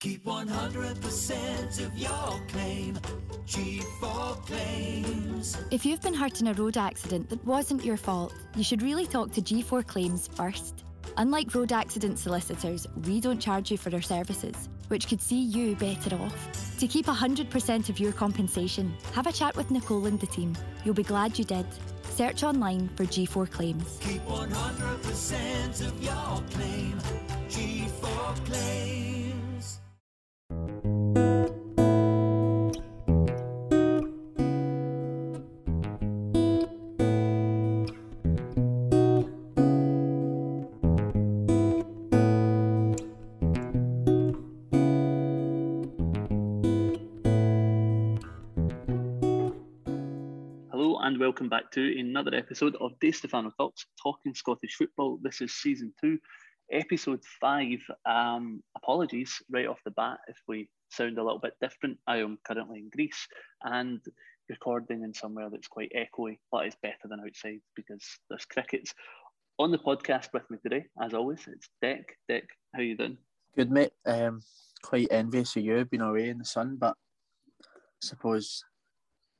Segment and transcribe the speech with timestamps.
[0.00, 2.98] Keep 100% of your claim.
[3.46, 5.56] G4 Claims.
[5.70, 9.06] If you've been hurt in a road accident that wasn't your fault, you should really
[9.06, 10.84] talk to G4 Claims first.
[11.16, 15.74] Unlike road accident solicitors, we don't charge you for our services, which could see you
[15.76, 16.76] better off.
[16.78, 20.54] To keep 100% of your compensation, have a chat with Nicole and the team.
[20.84, 21.64] You'll be glad you did.
[22.10, 23.98] Search online for G4 Claims.
[24.02, 26.98] Keep 100% of your claim.
[27.48, 29.15] G4 Claims.
[51.16, 55.18] And welcome back to another episode of DiStefano Talks, talking Scottish football.
[55.22, 56.18] This is season two,
[56.70, 57.78] episode five.
[58.04, 61.96] Um, apologies right off the bat if we sound a little bit different.
[62.06, 63.26] I am currently in Greece
[63.62, 63.98] and
[64.50, 68.92] recording in somewhere that's quite echoey, but it's better than outside because there's crickets.
[69.58, 72.04] On the podcast with me today, as always, it's Dec.
[72.30, 72.42] Dec,
[72.74, 73.16] how you doing?
[73.56, 73.92] Good mate.
[74.04, 74.42] Um,
[74.82, 76.94] quite envious of you being away in the sun, but
[77.62, 78.62] I suppose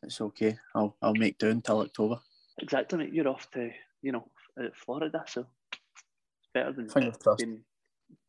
[0.03, 0.57] it's okay.
[0.75, 2.19] I'll I'll make do until October.
[2.59, 3.13] Exactly, mate.
[3.13, 3.71] You're off to,
[4.03, 4.29] you know,
[4.61, 7.39] uh, Florida, so it's better than Fingers crossed.
[7.39, 7.61] being,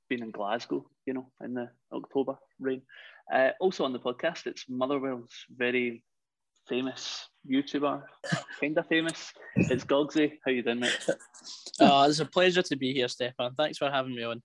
[0.10, 2.82] being in Glasgow, you know, in the October rain.
[3.34, 6.04] Uh, also on the podcast, it's Motherwell's very
[6.68, 8.04] famous YouTuber,
[8.60, 9.32] kind of famous.
[9.56, 10.34] It's Goggsy.
[10.46, 11.08] How you doing, mate?
[11.80, 13.54] Oh, it's a pleasure to be here, Stefan.
[13.54, 14.42] Thanks for having me on.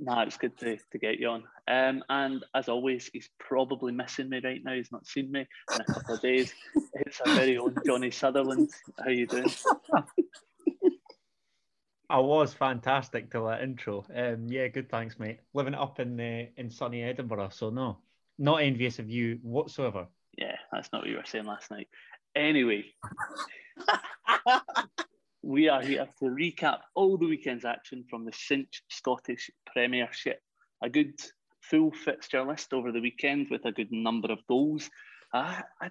[0.00, 1.42] Nah, it's good to, to get you on.
[1.66, 4.74] Um, and as always, he's probably missing me right now.
[4.74, 6.52] He's not seen me in a couple of days.
[6.94, 8.70] It's our very own Johnny Sutherland.
[9.02, 9.50] How you doing?
[12.10, 14.06] I was fantastic till that intro.
[14.14, 15.40] Um, yeah, good, thanks, mate.
[15.52, 17.98] Living up in uh, in sunny Edinburgh, so no,
[18.38, 20.06] not envious of you whatsoever.
[20.36, 21.88] Yeah, that's not what you were saying last night.
[22.34, 22.84] Anyway,
[25.42, 30.40] we are here to recap all the weekend's action from the Cinch Scottish Premiership.
[30.82, 31.14] A good
[31.62, 34.90] full fixture list over the weekend with a good number of goals.
[35.32, 35.90] Uh, I,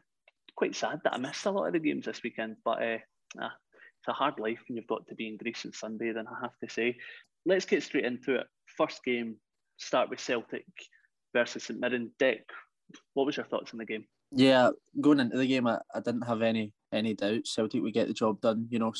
[0.55, 2.97] quite sad that I missed a lot of the games this weekend, but uh,
[3.39, 3.53] ah,
[3.99, 6.41] it's a hard life when you've got to be in Greece on Sunday, then I
[6.41, 6.97] have to say.
[7.45, 8.47] Let's get straight into it.
[8.77, 9.37] First game,
[9.77, 10.65] start with Celtic
[11.33, 12.11] versus St Mirren.
[12.19, 12.39] Dec,
[13.13, 14.05] what was your thoughts on the game?
[14.31, 18.07] Yeah, going into the game, I, I didn't have any any doubt Celtic would get
[18.07, 18.67] the job done.
[18.69, 18.93] You know,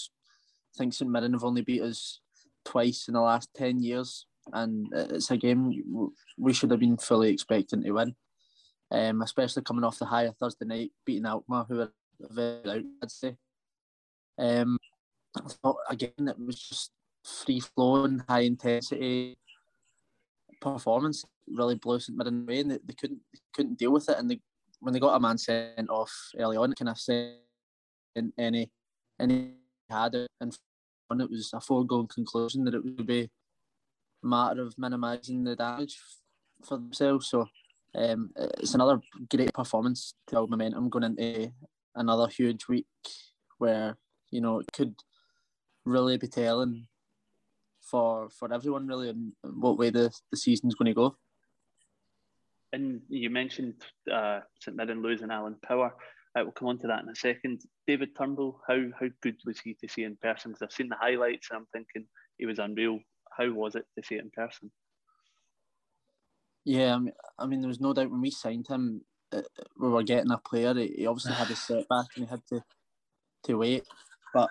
[0.76, 2.20] I think St Mirren have only beat us
[2.66, 5.74] twice in the last ten years, and it's a game
[6.38, 8.16] we should have been fully expecting to win.
[8.90, 13.12] Um, especially coming off the higher Thursday night, beating Alkmaar, who were very out, I'd
[13.12, 13.36] say.
[14.40, 14.78] Um,
[15.36, 16.92] I thought again it was just
[17.24, 19.38] free flowing, high intensity
[20.62, 21.26] performance.
[21.48, 24.18] Really blew St Mirren away, and they, they couldn't they couldn't deal with it.
[24.18, 24.40] And they,
[24.80, 27.36] when they got a man sent off early on, kind of sent
[28.38, 28.72] any
[29.20, 29.54] any
[29.90, 30.58] had it, and
[31.22, 33.30] it was a foregone conclusion that it would be
[34.24, 35.98] a matter of minimising the damage
[36.64, 37.28] for themselves.
[37.28, 37.48] So
[37.96, 39.00] um, it's another
[39.30, 41.52] great performance to build momentum going into
[41.96, 42.86] another huge week
[43.58, 43.98] where
[44.30, 44.96] you know it could
[45.86, 46.88] really be telling
[47.82, 51.16] for for everyone really and what way the, the season's going to go.
[52.74, 53.76] And you mentioned
[54.12, 55.94] uh, St Mirren losing Alan Power.
[56.38, 57.62] Uh, we'll come on to that in a second.
[57.88, 60.52] David Turnbull, how how good was he to see in person?
[60.52, 62.06] Because I've seen the highlights and I'm thinking
[62.38, 63.00] he was unreal.
[63.36, 64.72] How was it to see it in person?
[66.64, 69.42] Yeah, I mean, I mean, there was no doubt when we signed him, uh,
[69.80, 70.74] we were getting a player.
[70.76, 72.64] He, he obviously had a setback and he had to
[73.46, 73.86] to wait,
[74.34, 74.50] but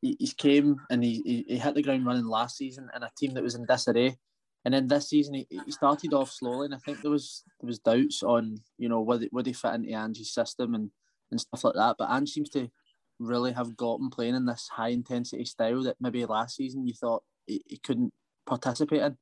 [0.00, 3.10] he, he came and he, he, he hit the ground running last season in a
[3.16, 4.16] team that was in disarray.
[4.64, 7.68] And then this season he, he started off slowly, and I think there was there
[7.68, 10.90] was doubts on you know would would he fit into Ange's system and,
[11.32, 11.96] and stuff like that.
[11.98, 12.70] But Ange seems to
[13.18, 17.24] really have gotten playing in this high intensity style that maybe last season you thought
[17.46, 18.12] he, he couldn't
[18.46, 19.16] participate in,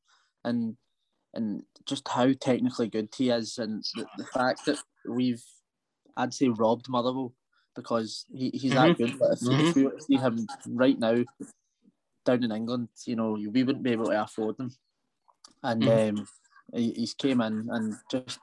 [0.45, 0.77] and
[1.33, 5.43] and just how technically good he is, and the, the fact that we've
[6.17, 7.33] I'd say robbed Motherwell
[7.75, 9.19] because he, he's that good.
[9.19, 11.25] But if, if we were to see him right now
[12.27, 14.73] down in England, you know, we wouldn't be able to afford him,
[15.63, 16.29] And um,
[16.75, 18.39] he, he's came in and just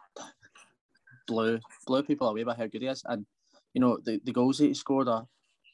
[1.28, 3.04] blew blew people away by how good he is.
[3.06, 3.26] And
[3.78, 5.28] you know, the, the goals that he scored are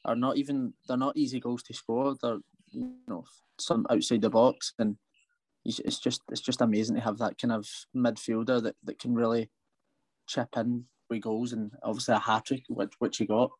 [0.04, 2.14] are not even they're not easy goals to score.
[2.20, 2.40] They're
[2.70, 3.24] you know
[3.58, 4.98] some outside the box, and
[5.64, 7.66] it's just it's just amazing to have that kind of
[7.96, 9.48] midfielder that, that can really
[10.26, 13.50] chip in with goals and obviously a hat trick which which he got.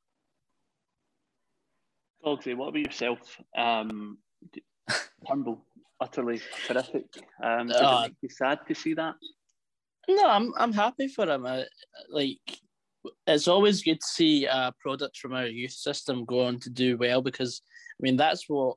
[2.22, 3.40] Goggsy, what about yourself?
[3.56, 4.18] Um,
[4.52, 4.62] d-
[5.26, 5.64] Turnbull,
[6.02, 7.06] utterly terrific.
[7.42, 9.14] Um, did it Uh, make you sad to see that?
[10.06, 11.46] No, I'm I'm happy for him.
[11.46, 11.64] I,
[12.10, 12.60] like
[13.26, 16.96] it's always good to see a product from our youth system go on to do
[16.96, 18.76] well because I mean that's what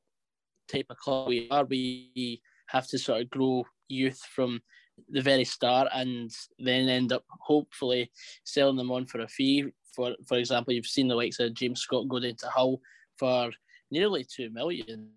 [0.72, 1.66] type of club we are.
[1.66, 4.62] We have to sort of grow youth from
[5.10, 8.12] the very start and then end up hopefully
[8.44, 9.66] selling them on for a fee.
[9.96, 12.82] For for example, you've seen the likes of James Scott go into Hull
[13.18, 13.52] for
[13.92, 15.10] nearly two million,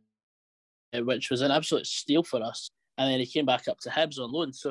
[0.95, 2.71] uh, which was an absolute steal for us.
[2.99, 4.53] And then he came back up to Hibs on loan.
[4.53, 4.71] So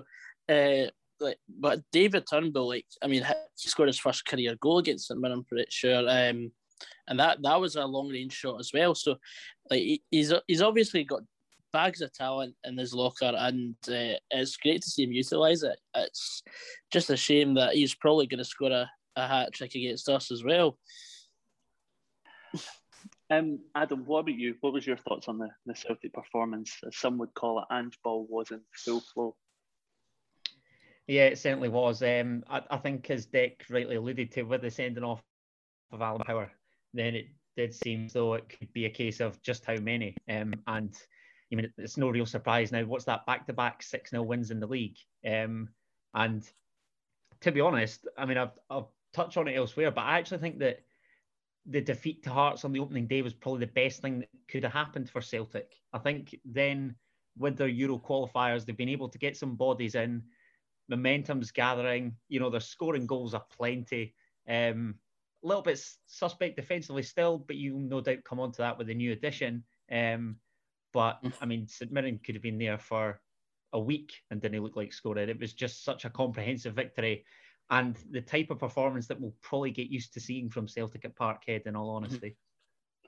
[0.49, 0.89] uh,
[1.19, 5.19] like, but David Turnbull, like, I mean, he scored his first career goal against St
[5.19, 6.51] Mirren, I'm pretty sure, um,
[7.07, 8.95] and that that was a long range shot as well.
[8.95, 9.17] So,
[9.69, 11.21] like, he's he's obviously got
[11.71, 15.77] bags of talent in his locker, and uh, it's great to see him utilise it.
[15.95, 16.43] It's
[16.91, 20.31] just a shame that he's probably going to score a, a hat trick against us
[20.31, 20.77] as well.
[23.31, 24.55] Um, Adam, what about you?
[24.61, 26.75] What was your thoughts on the, the Celtic performance?
[26.87, 29.35] As some would call it, Ange Ball wasn't full flow.
[31.09, 32.03] Yeah, it certainly was.
[32.03, 35.23] Um, I, I, think, as Dec rightly alluded to, with the sending off
[35.91, 36.51] of Alan Power,
[36.93, 40.15] then it did seem as though it could be a case of just how many.
[40.29, 40.95] Um, and
[41.51, 42.83] I mean, it's no real surprise now.
[42.83, 44.97] What's that back to back 6 0 wins in the league?
[45.27, 45.69] Um,
[46.13, 46.47] and
[47.41, 50.59] to be honest, I mean, I've, I'll touch on it elsewhere, but I actually think
[50.59, 50.81] that
[51.65, 54.61] the defeat to Hearts on the opening day was probably the best thing that could
[54.61, 55.73] have happened for Celtic.
[55.91, 56.93] I think then
[57.35, 60.21] with their Euro qualifiers, they've been able to get some bodies in
[60.89, 62.15] momentum's gathering.
[62.27, 64.13] You know, they're scoring goals aplenty.
[64.47, 64.95] Um,
[65.43, 68.87] a little bit suspect defensively still, but you no doubt come on to that with
[68.87, 69.63] the new addition.
[69.91, 70.37] Um,
[70.91, 71.19] but.
[71.41, 73.21] I mean, St Mirren could have been there for
[73.73, 75.29] a week and didn't look like scoring.
[75.29, 77.23] It was just such a comprehensive victory
[77.69, 81.15] and the type of performance that we'll probably get used to seeing from Celtic at
[81.15, 82.35] Parkhead, in all honesty.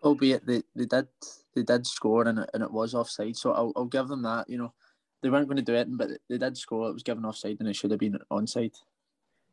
[0.03, 1.07] Albeit they, they did
[1.55, 4.49] they did score and it, and it was offside, so I'll, I'll give them that.
[4.49, 4.73] You know,
[5.21, 6.89] they weren't going to do it, but they did score.
[6.89, 8.75] It was given offside, and it should have been onside.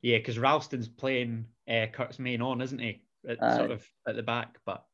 [0.03, 3.03] Yeah, because Ralston's playing uh, Curtis Main on, isn't he?
[3.29, 4.85] At, uh, sort of at the back, but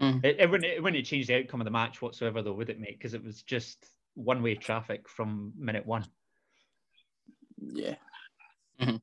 [0.00, 0.24] mm.
[0.24, 2.80] it, it, wouldn't it wouldn't change the outcome of the match whatsoever, though, would it,
[2.80, 2.98] mate?
[2.98, 6.04] Because it was just one way traffic from minute one.
[7.60, 7.94] Yeah.
[8.80, 8.96] Mm-hmm.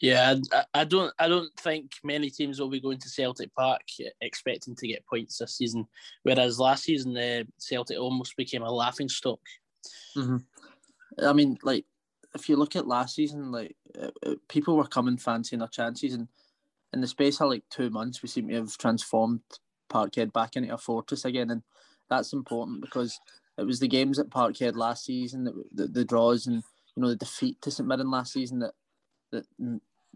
[0.00, 1.12] Yeah, I, I don't.
[1.18, 3.82] I don't think many teams will be going to Celtic Park
[4.20, 5.86] expecting to get points this season.
[6.24, 9.38] Whereas last season, uh, Celtic almost became a laughing stock
[10.16, 10.36] Mm-hmm.
[11.26, 11.84] I mean, like
[12.34, 16.14] if you look at last season, like uh, uh, people were coming fancying their chances,
[16.14, 16.28] and
[16.92, 19.40] in the space of like two months, we seem to have transformed
[19.90, 21.62] Parkhead back into a fortress again, and
[22.08, 23.18] that's important because
[23.58, 26.62] it was the games at Parkhead last season, that, the, the draws, and
[26.96, 28.72] you know the defeat to St Mirren last season that
[29.30, 29.46] that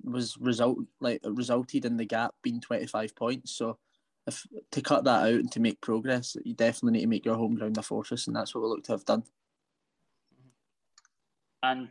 [0.05, 3.53] was result like resulted in the gap being twenty five points.
[3.53, 3.79] So
[4.27, 7.37] if to cut that out and to make progress, you definitely need to make your
[7.37, 9.25] home ground a fortress, and that's what we look to have done.
[11.67, 11.89] And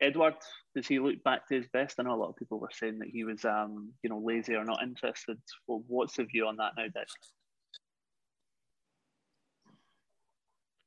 [0.00, 0.34] Edouard,
[0.74, 1.98] does he look back to his best?
[1.98, 4.56] I know a lot of people were saying that he was, um, you know, lazy
[4.56, 5.38] or not interested.
[5.68, 7.06] Well, what's the view on that now, Dec?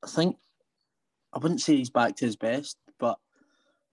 [0.03, 0.35] I think
[1.33, 3.17] I wouldn't say he's back to his best, but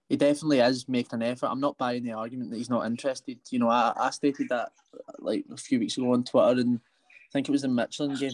[0.09, 1.47] he definitely is making an effort.
[1.47, 3.39] I'm not buying the argument that he's not interested.
[3.51, 4.73] You know, I, I stated that
[5.21, 8.33] like a few weeks ago on Twitter, and I think it was the Midtjylland game.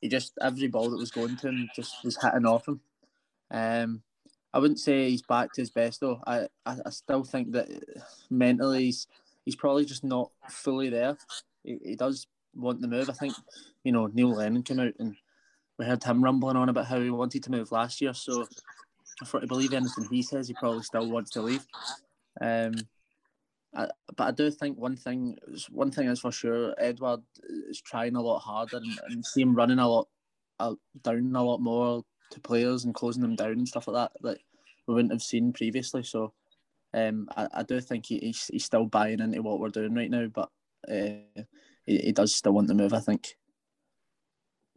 [0.00, 2.80] He just every ball that was going to him just was hitting off him.
[3.50, 4.02] Um,
[4.52, 6.20] I wouldn't say he's back to his best though.
[6.26, 7.68] I, I, I still think that
[8.30, 9.06] mentally he's,
[9.44, 11.16] he's probably just not fully there.
[11.62, 13.08] He, he does want the move.
[13.08, 13.34] I think,
[13.84, 15.14] you know, Neil Lennon came out and
[15.78, 18.12] we heard him rumbling on about how he wanted to move last year.
[18.12, 18.46] So
[19.24, 21.66] for to believe anything he says, he probably still wants to leave.
[22.40, 22.74] Um,
[23.74, 25.38] I, but I do think one thing,
[25.70, 27.20] one thing is for sure, Edouard
[27.68, 30.08] is trying a lot harder and, and see him running a lot
[30.58, 34.12] uh, down a lot more to players and closing them down and stuff like that
[34.22, 34.38] that
[34.86, 36.02] we wouldn't have seen previously.
[36.02, 36.32] So
[36.94, 40.10] um, I, I do think he, he's, he's still buying into what we're doing right
[40.10, 40.50] now, but
[40.88, 41.42] uh,
[41.86, 43.36] he, he does still want to move, I think.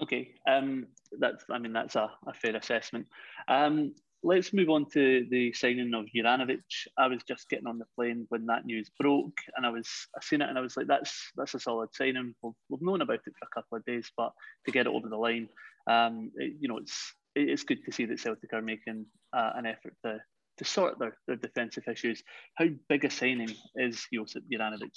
[0.02, 0.88] Okay, um,
[1.20, 3.06] that's I mean that's a, a fair assessment.
[3.48, 3.94] Um,
[4.24, 6.64] let's move on to the signing of Juranovic.
[6.98, 10.24] I was just getting on the plane when that news broke, and I was I
[10.24, 13.20] seen it, and I was like, "That's that's a solid signing." We've, we've known about
[13.26, 14.34] it for a couple of days, but
[14.66, 15.48] to get it over the line,
[15.90, 19.66] um, it, you know, it's it's good to see that Celtic are making uh, an
[19.66, 20.20] effort to
[20.58, 22.22] to sort their, their defensive issues.
[22.56, 24.92] How big a signing is Josip Juranovic?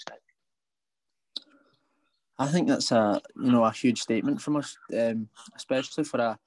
[2.39, 6.39] I think that's a you know a huge statement from us, um, especially for a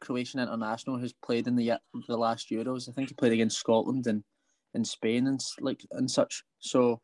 [0.00, 1.72] Croatian international who's played in the
[2.08, 2.88] the last Euros.
[2.88, 4.22] I think he played against Scotland and
[4.74, 6.44] in Spain and like and such.
[6.58, 7.00] So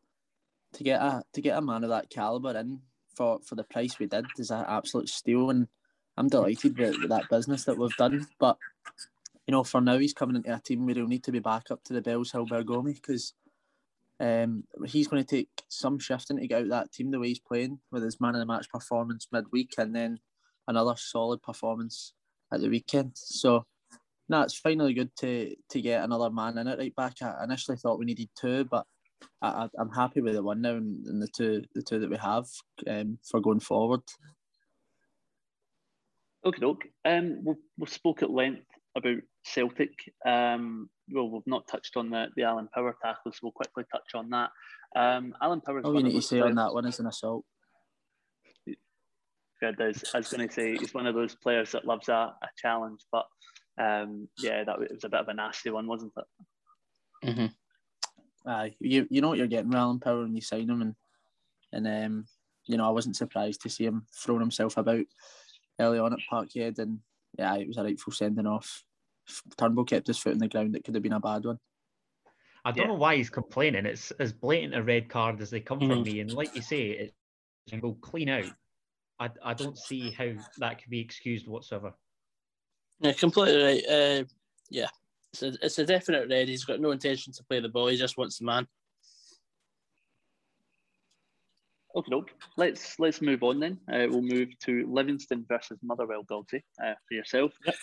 [0.73, 2.81] to get a to get a man of that caliber in
[3.15, 5.67] for for the price we did is an absolute steal and
[6.19, 8.27] I'm delighted with, with that business that we've done.
[8.39, 8.57] But
[9.47, 11.71] you know, for now he's coming into a team where he'll need to be back
[11.71, 13.33] up to the Bellshill Bergomi because
[14.19, 17.39] um, he's going to take some shifting to get out that team the way he's
[17.39, 20.19] playing with his man of the match performance midweek and then
[20.67, 22.13] another solid performance
[22.51, 23.13] at the weekend.
[23.15, 23.65] So,
[24.27, 27.15] no, it's finally good to to get another man in it right back.
[27.21, 28.85] I initially thought we needed two, but
[29.41, 32.17] I, am happy with the one now and, and, the two the two that we
[32.17, 32.45] have
[32.87, 34.01] um, for going forward.
[36.45, 36.89] Okay, okay.
[37.05, 38.65] Um, we we spoke at length
[38.95, 39.93] about Celtic.
[40.25, 44.15] Um, well, we've not touched on the, the Alan Power tackle, so we'll quickly touch
[44.15, 44.49] on that.
[44.95, 45.81] Um, Alan Power.
[45.81, 47.45] All you need to say players, on that one is an assault.
[49.59, 50.03] Fair does.
[50.13, 53.01] I was going to say he's one of those players that loves a, a challenge,
[53.11, 53.25] but
[53.79, 57.27] um, yeah, that was a bit of a nasty one, wasn't it?
[57.27, 58.49] Mm-hmm.
[58.49, 60.95] Aye, you you know what you're getting, Alan Power, when you sign him, and
[61.73, 62.25] and um,
[62.65, 65.05] you know I wasn't surprised to see him throwing himself about
[65.79, 66.99] early on at Parkhead, and
[67.37, 68.83] yeah, it was a rightful sending off.
[69.57, 70.75] Turnbull kept his foot in the ground.
[70.75, 71.59] It could have been a bad one.
[72.65, 72.87] I don't yeah.
[72.87, 73.85] know why he's complaining.
[73.85, 75.91] It's as blatant a red card as they come mm-hmm.
[75.91, 76.19] from me.
[76.19, 77.13] And like you say, it
[77.69, 78.51] can go clean out.
[79.19, 81.93] I, I don't see how that could be excused whatsoever.
[82.99, 83.83] Yeah, completely right.
[83.85, 84.23] Uh,
[84.69, 84.87] yeah,
[85.33, 86.47] it's a, it's a definite red.
[86.47, 87.87] He's got no intention to play the ball.
[87.87, 88.67] He just wants the man.
[91.95, 92.29] Okay, nope.
[92.55, 93.79] Let's let's move on then.
[93.91, 97.51] Uh, we'll move to Livingston versus Motherwell, Goggsy, uh, for yourself.
[97.65, 97.75] Yep.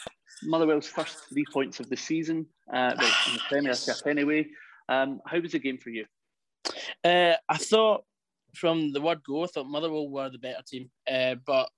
[0.44, 4.46] Motherwell's first three points of the season, uh, well, in the Premiership anyway.
[4.88, 6.04] Um, how was the game for you?
[7.02, 8.04] Uh, I thought
[8.54, 10.90] from the word go, I thought Motherwell were the better team.
[11.10, 11.68] Uh, but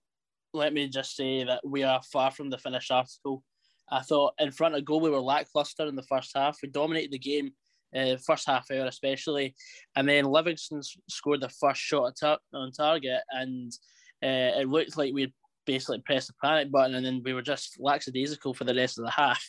[0.53, 3.43] let me just say that we are far from the finished article.
[3.91, 6.59] I thought in front of goal we were lackluster in the first half.
[6.63, 7.53] We dominated the game
[7.97, 9.55] uh, first half hour especially,
[9.97, 13.73] and then Livingston scored the first shot tar- on target, and
[14.23, 15.33] uh, it looked like we'd
[15.67, 19.05] basically pressed the panic button, and then we were just lackadaisical for the rest of
[19.05, 19.43] the half,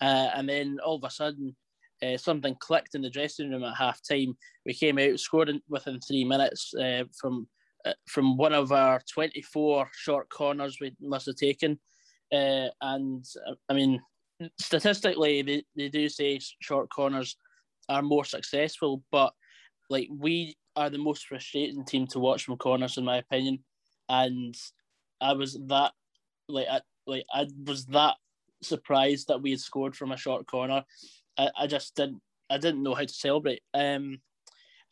[0.00, 1.56] uh, and then all of a sudden.
[2.04, 4.36] Uh, something clicked in the dressing room at half time.
[4.66, 7.46] We came out, scored in, within three minutes uh, from
[7.84, 11.78] uh, from one of our 24 short corners we must have taken.
[12.32, 13.24] and
[13.68, 14.00] I mean,
[14.58, 17.36] statistically, they, they do say short corners
[17.92, 19.32] are more successful, but
[19.90, 23.58] like we are the most frustrating team to watch from corners, in my opinion.
[24.08, 24.56] And
[25.20, 25.92] I was that
[26.48, 28.16] like I like I was that
[28.62, 30.84] surprised that we had scored from a short corner.
[31.38, 32.20] I, I just didn't
[32.50, 33.62] I didn't know how to celebrate.
[33.74, 34.20] Um,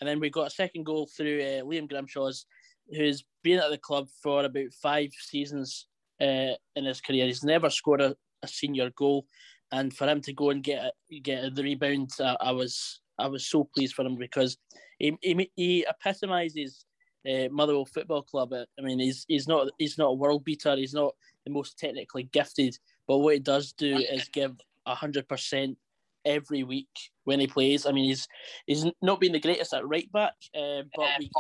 [0.01, 2.47] and then we got a second goal through uh, Liam Grimshaw's,
[2.91, 5.87] who's been at the club for about five seasons
[6.21, 7.27] uh, in his career.
[7.27, 9.27] He's never scored a, a senior goal,
[9.73, 13.47] and for him to go and get get the rebound, uh, I was I was
[13.47, 14.57] so pleased for him because
[14.99, 16.85] he he, he epitomises
[17.29, 18.53] uh, Motherwell Football Club.
[18.53, 20.77] I mean, he's he's not he's not a world beater.
[20.77, 25.79] He's not the most technically gifted, but what he does do is give hundred percent
[26.25, 26.89] every week
[27.25, 27.87] when he plays.
[27.87, 28.27] I mean, he's
[28.67, 31.31] he's not been the greatest at right back, uh, but we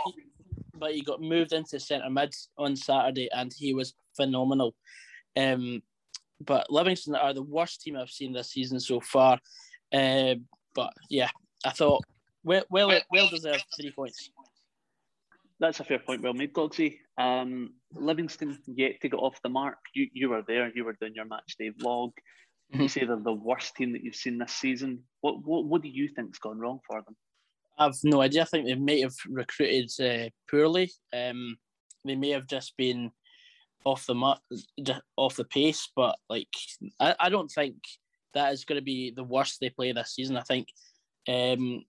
[0.81, 4.75] but he got moved into centre mid on Saturday and he was phenomenal.
[5.37, 5.83] Um,
[6.45, 9.39] but Livingston are the worst team I've seen this season so far.
[9.93, 10.35] Uh,
[10.75, 11.29] but yeah,
[11.65, 12.05] I thought
[12.45, 14.31] well, well, well deserved three points.
[15.59, 16.99] That's a fair point, well made, Goggsy.
[17.19, 19.77] Um, Livingston yet to get off the mark.
[19.95, 20.73] You you were there.
[20.75, 22.13] You were doing your match day vlog.
[22.73, 22.83] Mm-hmm.
[22.83, 25.03] You say they're the worst team that you've seen this season.
[25.21, 27.17] What what what do you think's gone wrong for them?
[27.79, 28.43] I've no idea.
[28.43, 30.91] I think they may have recruited uh, poorly.
[31.13, 31.57] Um,
[32.05, 33.11] they may have just been
[33.85, 34.39] off the mat,
[35.17, 35.91] off the pace.
[35.95, 36.49] But like,
[36.99, 37.77] I, I don't think
[38.35, 40.37] that is going to be the worst they play this season.
[40.37, 40.69] I think,
[41.29, 41.85] um,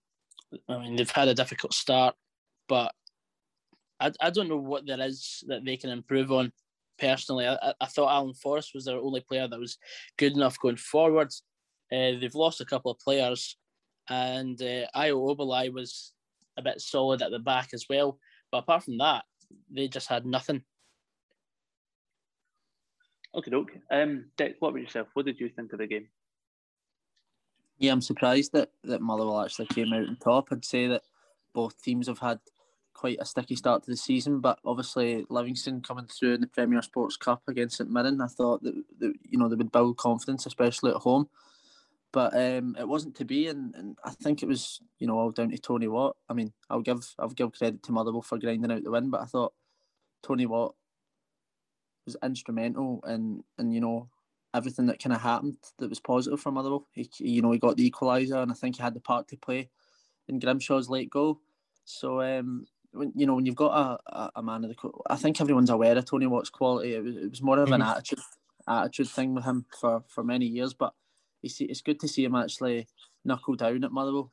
[0.67, 2.15] I mean, they've had a difficult start,
[2.67, 2.93] but
[3.99, 6.51] I, I don't know what there is that they can improve on.
[6.97, 9.77] Personally, I, I thought Alan Forrest was their only player that was
[10.17, 11.29] good enough going forward.
[11.91, 13.57] Uh, they've lost a couple of players,
[14.09, 16.13] and uh, Ayo Obileye was
[16.57, 18.19] a bit solid at the back as well.
[18.51, 19.23] But apart from that,
[19.69, 20.63] they just had nothing.
[23.33, 23.71] Okay, doke.
[23.89, 25.07] Um, Dec, what about yourself?
[25.13, 26.07] What did you think of the game?
[27.77, 30.49] Yeah, I'm surprised that, that Motherwell actually came out on top.
[30.51, 31.03] I'd say that
[31.53, 32.39] both teams have had
[32.93, 36.81] quite a sticky start to the season, but obviously Livingston coming through in the Premier
[36.81, 40.45] Sports Cup against St Mirren, I thought that, that you know they would build confidence,
[40.45, 41.27] especially at home.
[42.11, 45.31] But um, it wasn't to be, and, and I think it was you know all
[45.31, 46.17] down to Tony Watt.
[46.29, 49.21] I mean, I'll give I'll give credit to Motherwell for grinding out the win, but
[49.21, 49.53] I thought
[50.21, 50.75] Tony Watt
[52.05, 54.09] was instrumental in and you know
[54.53, 56.87] everything that kind of happened that was positive for Motherwell.
[56.91, 59.37] He, you know, he got the equaliser, and I think he had the part to
[59.37, 59.69] play
[60.27, 61.39] in Grimshaw's late goal.
[61.85, 65.15] So, um, when you know, when you've got a, a, a man of the, I
[65.15, 66.95] think everyone's aware of Tony Watt's quality.
[66.95, 67.89] It was, it was more of an mm-hmm.
[67.89, 68.19] attitude
[68.67, 70.93] attitude thing with him for for many years, but
[71.41, 72.87] you see, it's good to see him actually
[73.25, 74.31] knuckle down at Motherwell.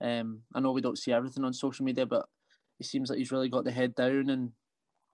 [0.00, 2.26] Um, I know we don't see everything on social media, but
[2.78, 4.52] he seems like he's really got the head down and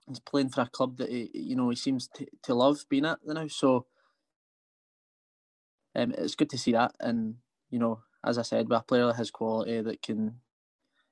[0.07, 3.05] he's playing for a club that he, you know, he seems to, to love being
[3.05, 3.47] at now.
[3.47, 3.85] So
[5.95, 6.93] um, it's good to see that.
[6.99, 7.35] And
[7.69, 10.39] you know, as I said, with a player that has quality that can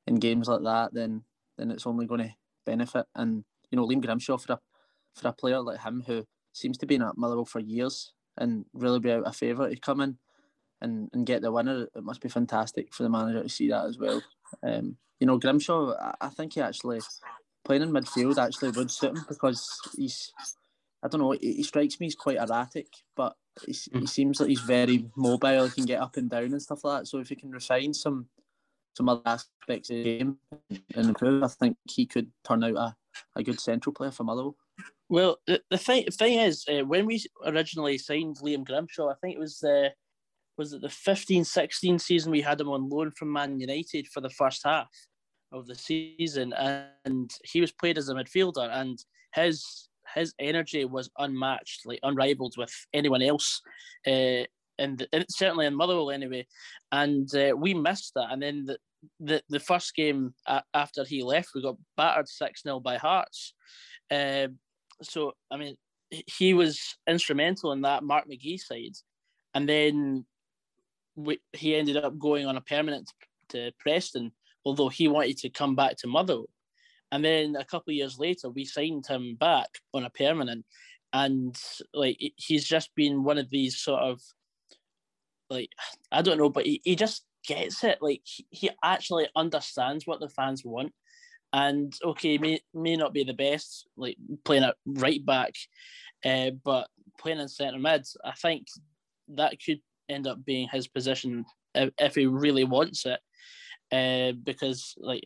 [0.07, 1.23] in games like that, then
[1.57, 2.33] then it's only going to
[2.65, 3.05] benefit.
[3.15, 4.59] And you know, Liam Grimshaw for a
[5.15, 8.65] for a player like him who seems to be in at Motherwell for years and
[8.73, 10.17] really be out of favour to come in
[10.81, 13.85] and, and get the winner, it must be fantastic for the manager to see that
[13.85, 14.21] as well.
[14.63, 17.01] Um, you know, Grimshaw, I think he actually
[17.63, 20.31] playing in midfield actually would suit him because he's,
[21.03, 24.05] I don't know, he, he strikes me as quite erratic, but he, he hmm.
[24.05, 27.07] seems like he's very mobile, he can get up and down and stuff like that.
[27.07, 28.27] So if he can refine some
[28.93, 30.37] some other aspects of the game
[30.95, 32.95] and improve, I think he could turn out a,
[33.37, 34.57] a good central player for Motherwell.
[35.07, 39.35] Well, the, the thing thing is, uh, when we originally signed Liam Grimshaw, I think
[39.35, 39.91] it was the
[40.57, 44.29] was it the 15-16 season we had him on loan from Man United for the
[44.29, 44.89] first half
[45.51, 49.03] of the season, and he was played as a midfielder, and
[49.33, 53.61] his his energy was unmatched, like unrivaled with anyone else,
[54.07, 54.43] uh,
[54.77, 56.45] and, and certainly in Motherwell anyway.
[56.91, 58.31] And uh, we missed that.
[58.31, 58.77] And then the
[59.19, 60.33] the, the first game
[60.73, 63.53] after he left, we got battered six 0 by Hearts.
[64.11, 64.47] Uh,
[65.01, 65.75] so I mean,
[66.09, 68.95] he was instrumental in that Mark McGhee side,
[69.53, 70.25] and then
[71.15, 73.11] we, he ended up going on a permanent
[73.49, 74.31] to Preston,
[74.65, 76.49] although he wanted to come back to Motherwell.
[77.11, 80.65] And then a couple of years later, we signed him back on a permanent,
[81.13, 81.55] and
[81.93, 84.21] like he's just been one of these sort of
[85.49, 85.69] like
[86.11, 87.99] I don't know, but he, he just gets it.
[88.01, 90.93] Like he, he actually understands what the fans want.
[91.53, 95.53] And okay, may may not be the best, like playing at right back,
[96.23, 96.87] uh, but
[97.19, 98.67] playing in centre mid, I think
[99.35, 103.19] that could end up being his position if, if he really wants it.
[103.91, 105.23] Uh, because like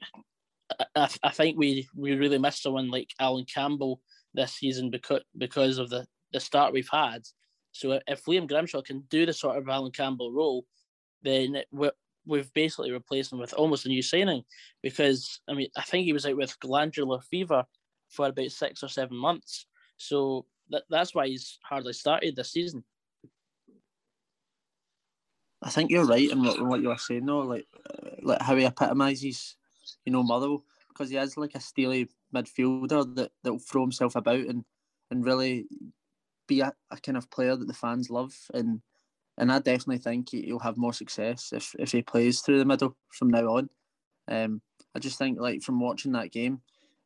[0.95, 4.01] I, I think we we really missed someone like Allan Campbell
[4.33, 7.21] this season because because of the the start we've had.
[7.71, 10.65] So if Liam Grimshaw can do the sort of Allan Campbell role,
[11.23, 14.43] then we have basically replaced him with almost a new signing.
[14.81, 17.65] Because I mean, I think he was out with glandular fever
[18.09, 19.67] for about six or seven months.
[19.97, 22.83] So that, that's why he's hardly started this season.
[25.65, 28.55] I think you're right in what, what you were saying though, like uh, like how
[28.55, 29.57] he epitomises,
[30.05, 30.63] you know, Motherwell
[30.95, 34.63] because he is like a steely midfielder that that will throw himself about and
[35.11, 35.65] and really
[36.47, 38.81] be a, a kind of player that the fans love and
[39.37, 42.95] and I definitely think he'll have more success if, if he plays through the middle
[43.09, 43.69] from now on.
[44.29, 44.61] Um,
[44.95, 46.61] I just think like from watching that game,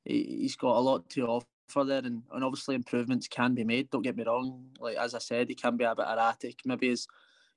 [0.06, 3.90] he, has got a lot to offer there, and, and obviously improvements can be made.
[3.90, 4.68] Don't get me wrong.
[4.80, 6.60] Like as I said, he can be a bit erratic.
[6.66, 7.08] Maybe his,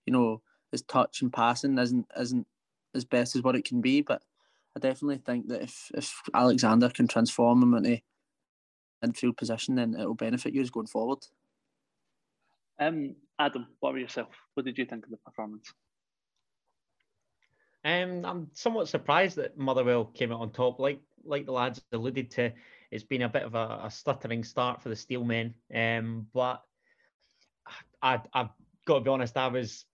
[0.06, 0.40] you know,
[0.72, 2.46] his touch and passing isn't isn't
[2.94, 4.02] as best as what it can be.
[4.02, 4.22] But
[4.76, 8.00] I definitely think that if if Alexander can transform him into
[9.02, 11.18] infield position, then it will benefit you going forward.
[12.80, 14.28] Um, Adam, what about yourself?
[14.54, 15.72] What did you think of the performance?
[17.84, 20.78] Um, I'm somewhat surprised that Motherwell came out on top.
[20.78, 22.52] Like like the lads alluded to,
[22.90, 25.54] it's been a bit of a, a stuttering start for the Steelmen.
[25.74, 26.62] Um, but
[28.02, 28.48] I, I've
[28.86, 29.84] got to be honest, I was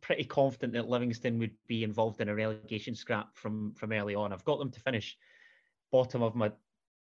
[0.00, 4.32] pretty confident that Livingston would be involved in a relegation scrap from from early on.
[4.32, 5.16] I've got them to finish
[5.90, 6.52] bottom of my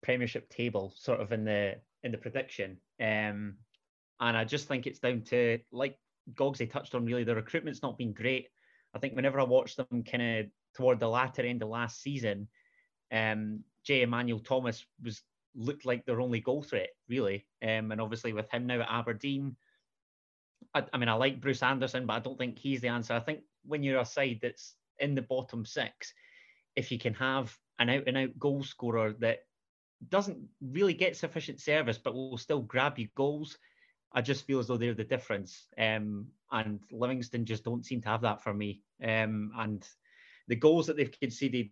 [0.01, 2.77] Premiership table, sort of in the in the prediction.
[2.99, 3.55] Um,
[4.19, 5.97] and I just think it's down to, like
[6.33, 8.49] Goggsy touched on, really, the recruitment's not been great.
[8.93, 12.47] I think whenever I watched them kind of toward the latter end of last season,
[13.11, 13.63] um.
[13.87, 15.23] Emmanuel Thomas was
[15.55, 17.47] looked like their only goal threat, really.
[17.63, 19.55] Um, and obviously with him now at Aberdeen,
[20.73, 23.13] I, I, mean, I like Bruce Anderson, but I don't think he's the answer.
[23.13, 26.13] I think when you're a side that's in the bottom six,
[26.75, 29.39] if you can have an out and out goal scorer that
[30.07, 33.57] doesn't really get sufficient service, but will still grab you goals,
[34.13, 35.67] I just feel as though they're the difference.
[35.77, 38.81] Um, and Livingston just don't seem to have that for me.
[39.03, 39.87] Um, and
[40.47, 41.69] the goals that they've conceded,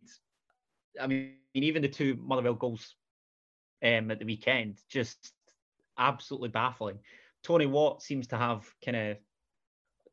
[1.01, 2.95] I mean, even the two Motherwell goals
[3.83, 5.33] um, at the weekend, just
[5.97, 6.99] absolutely baffling.
[7.47, 9.17] Tony Watt seems to have kind of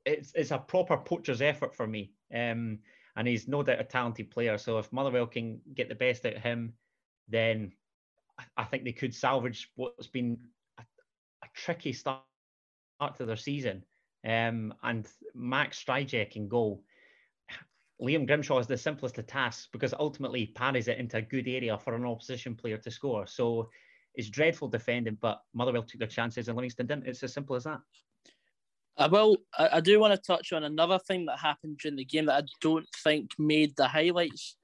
[0.06, 2.12] it's it's a proper poacher's effort for me.
[2.32, 2.78] Um,
[3.16, 4.56] and he's no doubt a talented player.
[4.56, 6.74] So if Motherwell can get the best out of him,
[7.28, 7.72] then
[8.56, 10.38] I think they could salvage what's been
[10.78, 12.22] a tricky start
[13.16, 13.84] to their season.
[14.24, 16.84] Um, and Max Stryjek in goal.
[18.02, 21.78] Liam Grimshaw is the simplest of tasks because ultimately parries it into a good area
[21.78, 23.26] for an opposition player to score.
[23.26, 23.70] So
[24.14, 27.06] it's dreadful defending, but Motherwell took their chances and Livingston didn't.
[27.06, 27.80] It's as simple as that.
[28.96, 29.38] I will.
[29.58, 32.46] I, do want to touch on another thing that happened during the game that I
[32.60, 34.56] don't think made the highlights.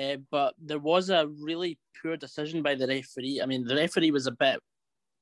[0.00, 3.40] Uh, but there was a really poor decision by the referee.
[3.42, 4.60] I mean, the referee was a bit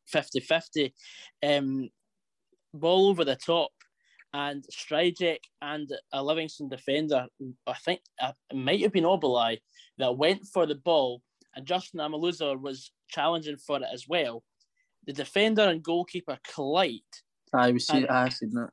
[0.06, 0.92] 50 50.
[1.46, 1.88] Um,
[2.74, 3.70] ball over the top,
[4.34, 7.26] and Stryjek and a Livingston defender,
[7.66, 9.58] I think uh, it might have been Obileye,
[9.98, 11.22] that went for the ball,
[11.58, 14.44] and Justin Amaluzor was challenging for it as well.
[15.06, 17.00] The defender and goalkeeper collide.
[17.52, 18.70] I was seeing, I seen that.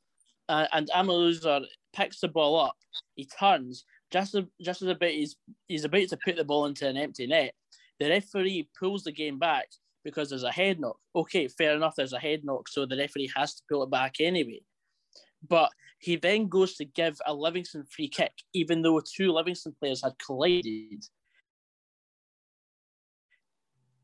[0.47, 2.75] Uh, and Amaluzor picks the ball up.
[3.15, 5.35] He turns just as, just as about he's
[5.67, 7.55] he's about to put the ball into an empty net.
[7.99, 9.65] The referee pulls the game back
[10.03, 10.99] because there's a head knock.
[11.15, 11.95] Okay, fair enough.
[11.95, 14.61] There's a head knock, so the referee has to pull it back anyway.
[15.47, 20.03] But he then goes to give a Livingston free kick, even though two Livingston players
[20.03, 21.03] had collided.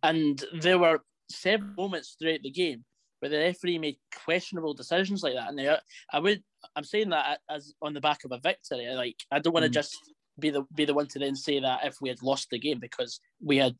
[0.04, 2.84] And there were several moments throughout the game
[3.20, 5.50] where the referee made questionable decisions like that.
[5.50, 5.78] And they,
[6.12, 6.42] I would,
[6.76, 8.88] I'm saying that as on the back of a victory.
[8.94, 9.74] Like I don't want to mm.
[9.74, 9.96] just
[10.40, 12.80] be the be the one to then say that if we had lost the game
[12.80, 13.76] because we had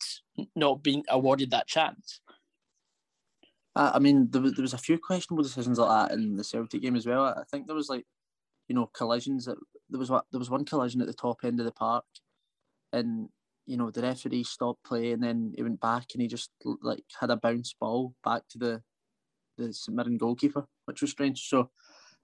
[0.56, 2.22] not been awarded that chance.
[3.76, 6.82] I mean, there was, there was a few questionable decisions like that in the Celtic
[6.82, 7.24] game as well.
[7.24, 8.06] I think there was like,
[8.68, 9.46] you know, collisions.
[9.46, 9.56] That,
[9.90, 12.04] there was what there was one collision at the top end of the park,
[12.92, 13.30] and
[13.72, 16.50] you know the referee stopped play and then he went back and he just
[16.82, 18.82] like had a bounce ball back to the
[19.58, 21.48] the St Mirren goalkeeper, which was strange.
[21.48, 21.70] So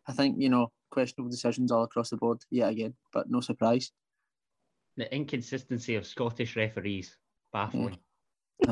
[0.08, 3.92] I think you know questionable decisions all across the board yet again, but no surprise.
[4.98, 7.16] The inconsistency of Scottish referees
[7.54, 7.98] baffling.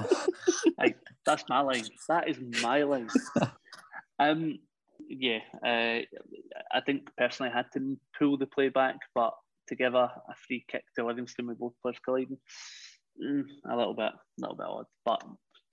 [0.79, 1.85] hey, that's my line.
[2.09, 3.09] That is my line.
[4.19, 4.59] um,
[5.07, 6.01] yeah, uh,
[6.73, 9.33] I think personally I had to pull the play back, but
[9.67, 12.37] to give a, a free kick to Livingston with both players colliding,
[13.23, 14.85] mm, a little bit, a little bit odd.
[15.05, 15.23] But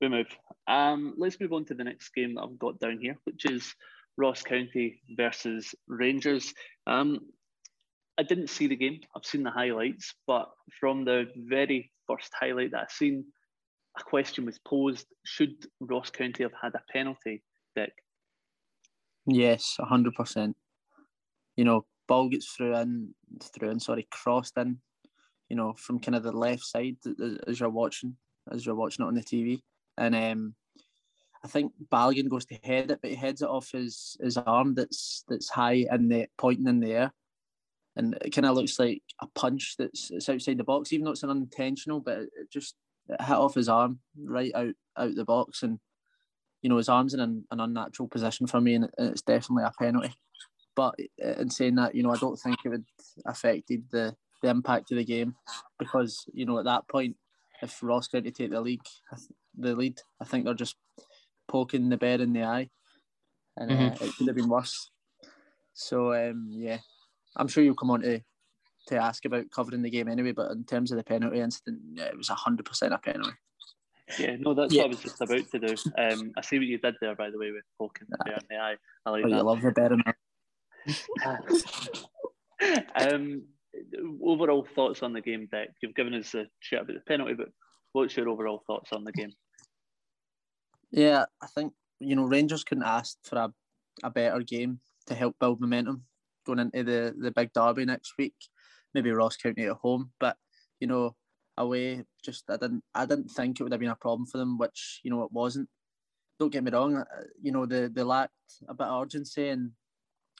[0.00, 0.26] we move.
[0.66, 3.74] Um, let's move on to the next game that I've got down here, which is
[4.16, 6.52] Ross County versus Rangers.
[6.86, 7.20] Um,
[8.18, 9.00] I didn't see the game.
[9.16, 13.24] I've seen the highlights, but from the very first highlight that I've seen,
[13.98, 17.42] a question was posed: Should Ross County have had a penalty,
[17.76, 17.88] Dec?
[19.26, 20.56] Yes, hundred percent.
[21.56, 24.78] You know, ball gets through in, through and sorry, crossed in.
[25.48, 26.96] You know, from kind of the left side
[27.46, 28.16] as you're watching,
[28.50, 29.60] as you're watching it on the TV,
[29.96, 30.54] and um,
[31.42, 34.74] I think Balogun goes to head it, but he heads it off his his arm
[34.74, 37.12] that's that's high and the pointing in the air,
[37.96, 41.12] and it kind of looks like a punch that's it's outside the box, even though
[41.12, 42.74] it's an unintentional, but it, it just
[43.08, 45.78] it hit off his arm right out out the box, and
[46.62, 49.72] you know his arm's in an, an unnatural position for me, and it's definitely a
[49.78, 50.14] penalty.
[50.74, 52.84] But uh, in saying that, you know, I don't think it would
[53.26, 55.36] affected the the impact of the game
[55.78, 57.16] because you know at that point,
[57.62, 58.80] if Ross going to take the league,
[59.56, 60.76] the lead, I think they're just
[61.48, 62.70] poking the bear in the eye,
[63.56, 64.04] and uh, mm-hmm.
[64.04, 64.90] it could have been worse.
[65.74, 66.78] So um, yeah,
[67.36, 68.20] I'm sure you'll come on to
[68.88, 70.32] to ask about covering the game anyway.
[70.32, 73.32] But in terms of the penalty incident, yeah, it was hundred percent a penalty.
[74.18, 74.82] Yeah, no, that's yeah.
[74.82, 75.74] what I was just about to do.
[75.96, 78.42] Um, I see what you did there, by the way, with poking the bear in
[78.50, 78.76] the eye.
[79.06, 79.36] I like oh, that.
[79.36, 80.14] You love the bear in the
[82.96, 83.42] um,
[84.22, 85.66] overall thoughts on the game, Dec?
[85.82, 87.48] You've given us a shit about the penalty, but
[87.92, 89.32] what's your overall thoughts on the game?
[90.90, 93.52] Yeah, I think you know Rangers couldn't ask for a,
[94.02, 96.04] a better game to help build momentum
[96.46, 98.34] going into the the big derby next week.
[98.94, 100.36] Maybe Ross County at home, but
[100.80, 101.16] you know
[101.58, 104.58] away just I didn't I didn't think it would have been a problem for them,
[104.58, 105.68] which you know it wasn't.
[106.38, 107.04] Don't get me wrong, uh,
[107.40, 108.32] you know they they lacked
[108.68, 109.70] a bit of urgency, and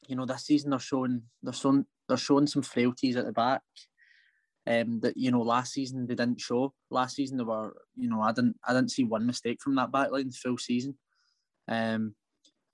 [0.08, 3.62] you know this season they're showing they're showing they're showing some frailties at the back
[4.66, 6.72] um, that you know last season they didn't show.
[6.90, 9.90] Last season they were, you know, I didn't I didn't see one mistake from that
[9.90, 10.96] backline full season.
[11.68, 12.14] Um,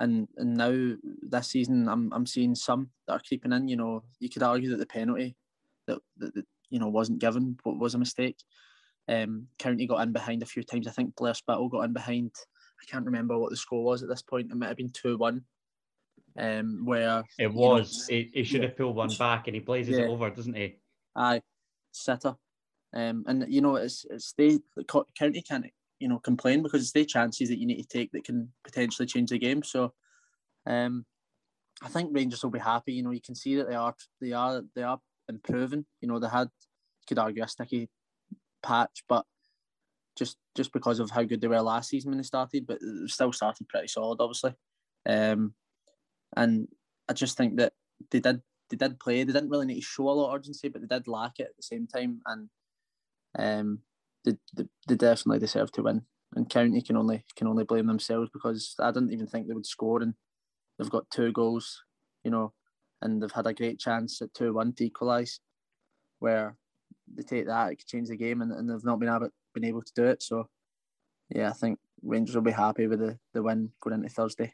[0.01, 3.69] and and now this season I'm I'm seeing some that are creeping in.
[3.69, 5.37] You know, you could argue that the penalty
[5.87, 8.37] that, that, that you know wasn't given was a mistake.
[9.09, 10.87] Um, County got in behind a few times.
[10.87, 12.33] I think Blair Spittal got in behind.
[12.81, 14.51] I can't remember what the score was at this point.
[14.51, 15.45] It might have been two one.
[16.38, 18.68] Um, where it was, know, he, he should yeah.
[18.68, 20.05] have pulled one back, and he blazes yeah.
[20.05, 20.77] it over, doesn't he?
[21.16, 21.42] Aye,
[21.90, 22.37] sitter.
[22.94, 24.61] Um, and you know, it's it's the
[25.18, 25.66] county can't
[25.98, 29.07] you know complain because it's the chances that you need to take that can potentially
[29.07, 29.62] change the game.
[29.62, 29.92] So,
[30.66, 31.05] um,
[31.83, 32.92] I think Rangers will be happy.
[32.92, 35.85] You know, you can see that they are they are they are improving.
[36.01, 37.88] You know, they had you could argue a sticky
[38.62, 39.24] patch, but
[40.16, 43.33] just just because of how good they were last season when they started, but still
[43.33, 44.55] started pretty solid, obviously.
[45.07, 45.55] Um,
[46.37, 46.69] and
[47.09, 47.73] I just think that
[48.11, 49.25] they did they did play.
[49.25, 51.49] They didn't really need to show a lot of urgency, but they did lack it
[51.51, 52.49] at the same time, and
[53.38, 53.79] um,
[54.25, 56.03] they, they, they definitely deserve to win.
[56.35, 59.67] And County can only can only blame themselves because I didn't even think they would
[59.67, 60.14] score, and
[60.79, 61.83] they've got two goals
[62.25, 62.53] you know,
[63.03, 65.41] and they've had a great chance at 2 1 to equalise,
[66.19, 66.57] where
[67.12, 69.64] they take that, it could change the game, and, and they've not been able, been
[69.64, 70.23] able to do it.
[70.23, 70.49] So,
[71.31, 74.53] yeah, I think Rangers will be happy with the, the win going into Thursday.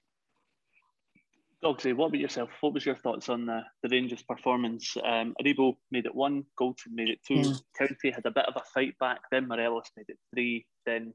[1.65, 2.51] Goggsy, what about yourself?
[2.61, 4.97] What was your thoughts on the, the Rangers' performance?
[5.03, 7.61] Um, Aribo made it one, Goldson made it two, mm.
[7.79, 11.15] County had a bit of a fight back, then Morelos made it three, then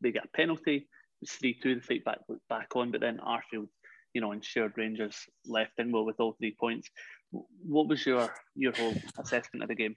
[0.00, 0.86] they got a penalty, it
[1.20, 3.66] was 3 2, the fight back back on, but then Arfield,
[4.14, 6.88] you know, ensured Rangers left in well with all three points.
[7.30, 9.96] What was your, your whole assessment of the game?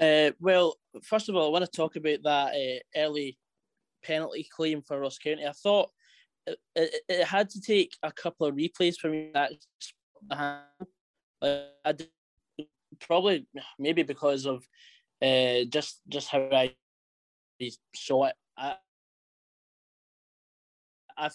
[0.00, 0.74] Uh, well,
[1.04, 3.38] first of all, I want to talk about that uh, early
[4.02, 5.46] penalty claim for Ross County.
[5.46, 5.90] I thought
[6.46, 9.52] it, it, had to take a couple of replays for me that
[10.30, 11.94] I
[13.00, 13.46] probably
[13.78, 14.66] maybe because of
[15.22, 16.74] uh, just just how I
[17.94, 18.34] saw it.
[18.56, 18.76] I,
[21.16, 21.30] I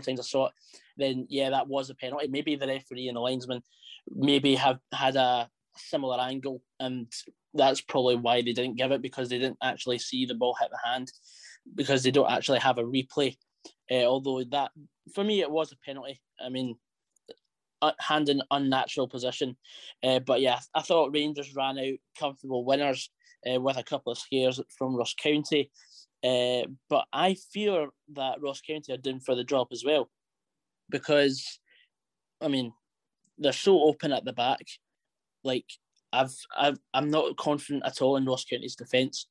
[0.00, 0.52] think I saw it.
[0.96, 2.28] Then yeah, that was a penalty.
[2.28, 3.62] Maybe the referee and the linesman
[4.08, 7.12] maybe have had a similar angle, and
[7.54, 10.70] that's probably why they didn't give it because they didn't actually see the ball hit
[10.70, 11.10] the hand
[11.74, 13.36] because they don't actually have a replay
[13.90, 14.70] uh, although that,
[15.14, 16.20] for me, it was a penalty.
[16.44, 16.76] I mean,
[17.82, 19.56] uh, hand in unnatural position.
[20.02, 23.10] Uh, but yeah, I thought Rangers ran out comfortable winners
[23.50, 25.70] uh, with a couple of scares from Ross County.
[26.22, 30.10] Uh, but I fear that Ross County are doomed for the drop as well,
[30.90, 31.58] because,
[32.40, 32.72] I mean,
[33.38, 34.66] they're so open at the back.
[35.42, 35.64] Like
[36.12, 39.26] I've, I've I'm not confident at all in Ross County's defence.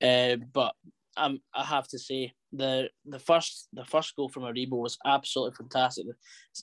[0.00, 0.74] Uh, but
[1.16, 5.56] um, I have to say the the first the first goal from Aribo was absolutely
[5.56, 6.06] fantastic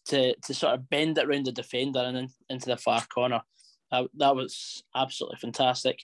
[0.07, 3.41] to to sort of bend it around the defender and in, into the far corner.
[3.91, 5.99] Uh, that was absolutely fantastic.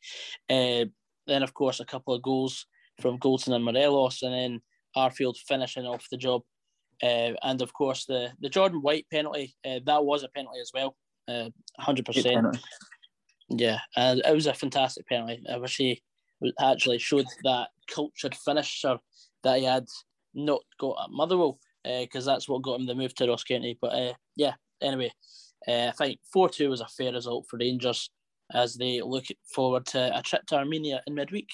[0.49, 0.85] Uh,
[1.27, 2.65] then of course a couple of goals
[3.01, 4.61] from Goldson and Morelos, and then
[4.95, 6.43] Arfield finishing off the job.
[7.01, 10.71] Uh, and of course the the Jordan White penalty uh, that was a penalty as
[10.73, 10.95] well,
[11.27, 12.57] uh, hundred percent.
[13.49, 15.43] Yeah, and it was a fantastic penalty.
[15.51, 16.01] I wish he
[16.59, 18.97] actually showed that cultured finisher
[19.43, 19.87] that he had
[20.33, 23.77] not got at Motherwell because uh, that's what got him the move to Ross County.
[23.79, 25.11] But uh, yeah, anyway,
[25.67, 28.09] uh, I think 4 2 was a fair result for Rangers
[28.53, 31.49] as they look forward to a trip to Armenia in midweek.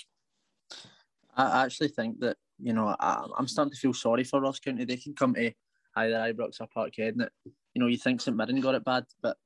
[1.36, 4.84] I actually think that, you know, I, am starting to feel sorry for Ross County.
[4.84, 5.52] They can come to
[5.96, 9.06] either Ibrox or Parkhead and it, you know, you think St Mirren got it bad,
[9.22, 9.38] but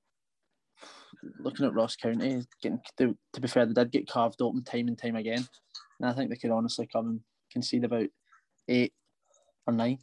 [1.39, 4.87] looking at Ross County, getting to, to be fair, they did get carved open time
[4.87, 5.45] and time again.
[5.99, 7.19] And I think they could honestly come and
[7.51, 8.07] concede about
[8.67, 8.93] eight
[9.67, 9.99] or nine.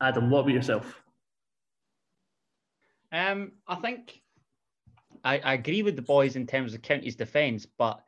[0.00, 1.00] Adam, what about yourself?
[3.12, 4.20] Um, I think
[5.22, 8.00] I, I agree with the boys in terms of County's defence, but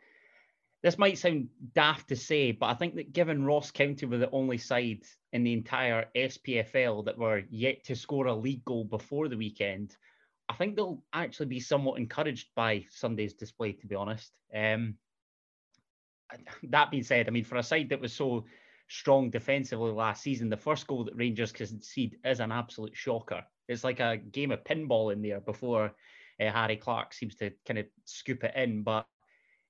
[0.82, 4.30] this might sound daft to say, but I think that given Ross County were the
[4.30, 9.28] only side in the entire SPFL that were yet to score a league goal before
[9.28, 9.96] the weekend,
[10.48, 14.32] I think they'll actually be somewhat encouraged by Sunday's display, to be honest.
[14.54, 14.94] Um,
[16.64, 18.44] that being said, I mean, for a side that was so
[18.88, 23.44] strong defensively last season, the first goal that Rangers concede is an absolute shocker.
[23.68, 25.92] It's like a game of pinball in there before
[26.40, 28.82] uh, Harry Clarke seems to kind of scoop it in.
[28.82, 29.06] But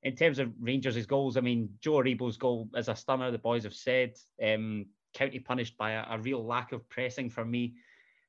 [0.02, 3.64] in terms of Rangers' goals, I mean, Joe Aribo's goal is a stunner, the boys
[3.64, 4.14] have said.
[4.42, 7.74] Um, County punished by a, a real lack of pressing for me.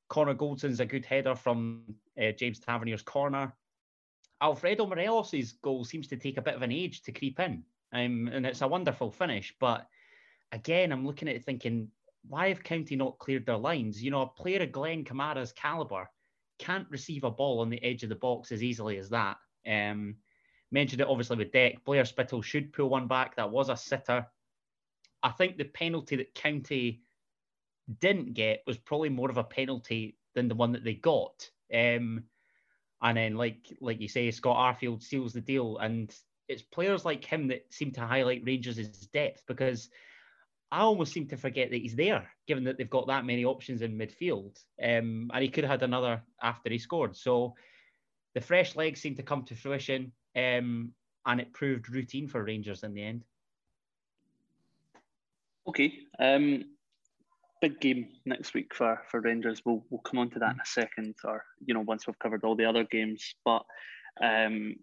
[0.10, 1.84] Connor Goldson's a good header from
[2.22, 3.54] uh, James Tavernier's corner.
[4.42, 8.30] Alfredo Morelos' goal seems to take a bit of an age to creep in, um,
[8.32, 9.54] and it's a wonderful finish.
[9.60, 9.88] But
[10.52, 11.90] again, I'm looking at it thinking,
[12.28, 14.04] why have County not cleared their lines?
[14.04, 16.10] You know, a player of Glenn Kamara's caliber
[16.60, 19.38] can't receive a ball on the edge of the box as easily as that.
[19.68, 20.16] Um,
[20.72, 21.84] mentioned it obviously with Dec.
[21.86, 23.36] Blair Spittal should pull one back.
[23.36, 24.26] That was a sitter.
[25.24, 27.02] I think the penalty that County
[28.00, 31.50] didn't get was probably more of a penalty than the one that they got.
[31.74, 32.24] Um,
[33.02, 36.14] and then, like like you say, Scott Arfield seals the deal, and
[36.48, 39.90] it's players like him that seem to highlight Rangers' depth because
[40.72, 43.82] I almost seem to forget that he's there, given that they've got that many options
[43.82, 44.58] in midfield.
[44.82, 47.16] Um, and he could have had another after he scored.
[47.16, 47.56] So
[48.34, 50.92] the fresh legs seem to come to fruition, um,
[51.26, 53.24] and it proved routine for Rangers in the end.
[55.68, 56.00] Okay.
[56.20, 56.66] Um,
[57.62, 59.62] big game next week for for Rangers.
[59.66, 62.44] We'll we'll come on to that in a second, or you know once we've covered
[62.44, 63.36] all the other games.
[63.44, 63.64] But
[64.22, 64.76] um,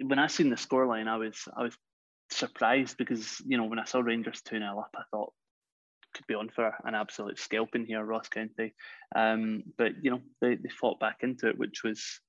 [0.00, 1.76] when I seen the scoreline, I was I was
[2.30, 5.32] surprised because you know when I saw Rangers two 0 up, I thought
[6.14, 8.74] could be on for an absolute scalping here, Ross County.
[9.14, 12.20] Um, but you know they, they fought back into it, which was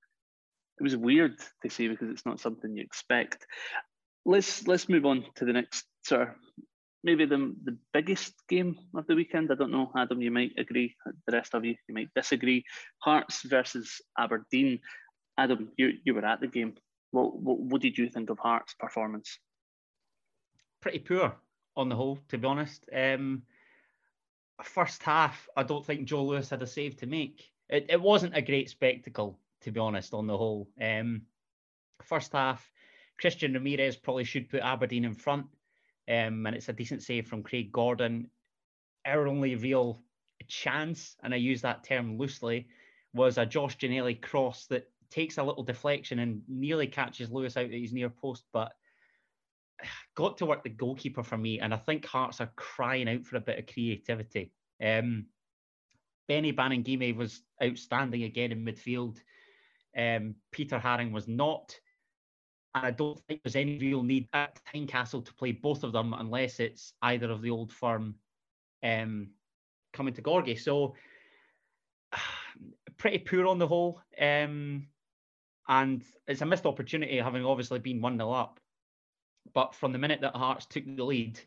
[0.79, 3.45] it was weird to see because it's not something you expect.
[4.25, 6.27] Let's let's move on to the next sort of
[7.03, 9.51] maybe the the biggest game of the weekend.
[9.51, 10.21] I don't know, Adam.
[10.21, 10.95] You might agree.
[11.27, 12.65] The rest of you, you might disagree.
[12.99, 14.79] Hearts versus Aberdeen.
[15.37, 16.75] Adam, you you were at the game.
[17.11, 19.39] What what, what did you think of Hearts' performance?
[20.81, 21.35] Pretty poor
[21.75, 22.85] on the whole, to be honest.
[22.93, 23.43] Um,
[24.61, 27.49] first half, I don't think Joe Lewis had a save to make.
[27.69, 30.69] It, it wasn't a great spectacle, to be honest, on the whole.
[30.79, 31.23] Um,
[32.03, 32.71] first half,
[33.19, 35.47] Christian Ramirez probably should put Aberdeen in front,
[36.07, 38.29] um, and it's a decent save from Craig Gordon.
[39.05, 40.01] Our only real
[40.47, 42.67] chance, and I use that term loosely,
[43.13, 47.65] was a Josh Ginnelly cross that takes a little deflection and nearly catches Lewis out
[47.65, 48.73] at his near post, but
[50.15, 53.37] got to work the goalkeeper for me, and I think Hearts are crying out for
[53.37, 54.51] a bit of creativity.
[54.83, 55.27] Um,
[56.27, 59.17] Beni Baningime was outstanding again in midfield.
[59.95, 61.77] Um, Peter Haring was not.
[62.75, 66.13] And I don't think there's any real need at Tynecastle to play both of them
[66.13, 68.15] unless it's either of the old firm
[68.83, 69.29] um,
[69.93, 70.59] coming to Gorgie.
[70.59, 70.95] So
[72.97, 74.01] pretty poor on the whole.
[74.19, 74.87] Um,
[75.67, 78.59] and it's a missed opportunity having obviously been 1 0 up.
[79.53, 81.39] But from the minute that Hearts took the lead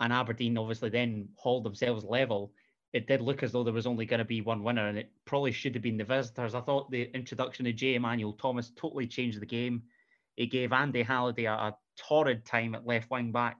[0.00, 2.52] and Aberdeen obviously then hauled themselves level,
[2.92, 5.10] it did look as though there was only going to be one winner, and it
[5.24, 6.54] probably should have been the visitors.
[6.54, 9.82] I thought the introduction of Jay Emmanuel-Thomas totally changed the game.
[10.36, 13.58] It gave Andy Halliday a, a torrid time at left wing back.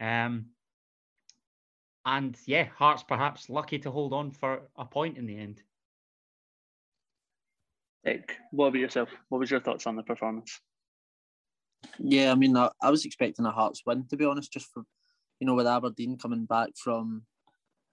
[0.00, 0.46] Um,
[2.04, 5.62] and yeah, Hearts perhaps lucky to hold on for a point in the end.
[8.04, 9.08] Nick, what about yourself?
[9.28, 10.60] What was your thoughts on the performance?
[11.98, 14.82] Yeah, I mean, I, I was expecting a Hearts win to be honest, just for
[15.40, 17.22] you know with Aberdeen coming back from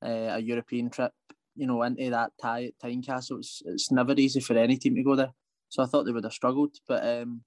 [0.03, 1.11] uh, a European trip,
[1.55, 3.39] you know, into that tie at Tynecastle.
[3.39, 5.33] It's, it's never easy for any team to go there.
[5.69, 6.75] So I thought they would have struggled.
[6.87, 7.41] But um,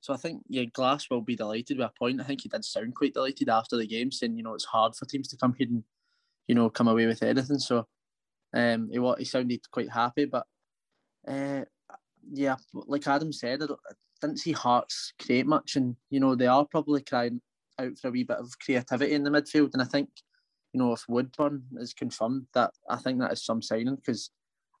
[0.00, 2.20] so I think yeah, Glass will be delighted with a point.
[2.20, 4.94] I think he did sound quite delighted after the game, saying you know it's hard
[4.94, 5.82] for teams to come here and
[6.46, 7.58] you know come away with anything.
[7.58, 7.86] So
[8.54, 10.26] um, he what he sounded quite happy.
[10.26, 10.46] But
[11.26, 11.62] uh,
[12.30, 16.46] yeah, like Adam said, I, I didn't see Hearts create much, and you know they
[16.46, 17.40] are probably crying
[17.78, 19.70] out for a wee bit of creativity in the midfield.
[19.72, 20.08] And I think
[20.72, 24.30] you know, if Woodburn is confirmed, that I think that is some signing because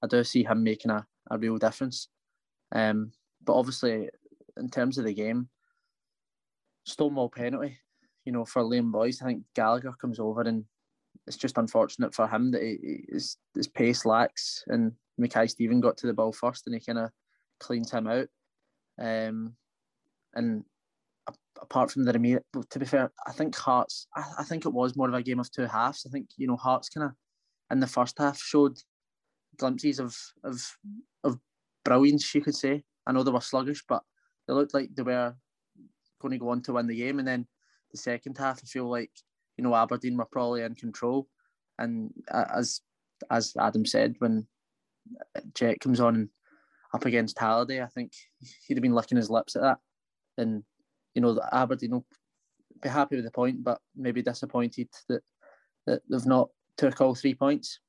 [0.02, 2.08] I do see him making a, a real difference.
[2.72, 3.12] Um,
[3.44, 4.08] but obviously,
[4.58, 5.48] in terms of the game,
[6.84, 7.78] Stonewall penalty,
[8.24, 10.64] you know, for Liam Boyce, I think Gallagher comes over and
[11.26, 16.06] it's just unfortunate for him that he, his, his pace lacks and Mackay-Steven got to
[16.06, 17.10] the ball first and he kind of
[17.60, 18.28] cleans him out.
[19.00, 19.54] Um,
[20.34, 20.64] and
[21.60, 22.12] apart from the
[22.70, 25.40] to be fair, I think Hearts, I, I, think it was more of a game
[25.40, 26.06] of two halves.
[26.06, 27.12] I think, you know, Hearts kind of
[27.70, 28.78] in the first half showed
[29.56, 30.60] glimpses of, of,
[31.24, 31.38] of
[31.84, 32.84] brilliance, you could say.
[33.06, 34.02] I know they were sluggish, but
[34.48, 35.34] they looked like they were
[36.20, 37.18] going to go on to win the game.
[37.18, 37.46] And then
[37.92, 39.12] the second half, I feel like,
[39.56, 41.28] you know, Aberdeen were probably in control.
[41.78, 42.80] And as
[43.30, 44.46] as Adam said, when
[45.54, 46.30] Jet comes on
[46.94, 48.12] up against Halliday, I think
[48.66, 49.78] he'd have been licking his lips at that.
[50.38, 50.64] And
[51.14, 52.06] you know, Aberdeen will
[52.82, 55.22] be happy with the point, but maybe disappointed that,
[55.86, 57.80] that they've not took all three points.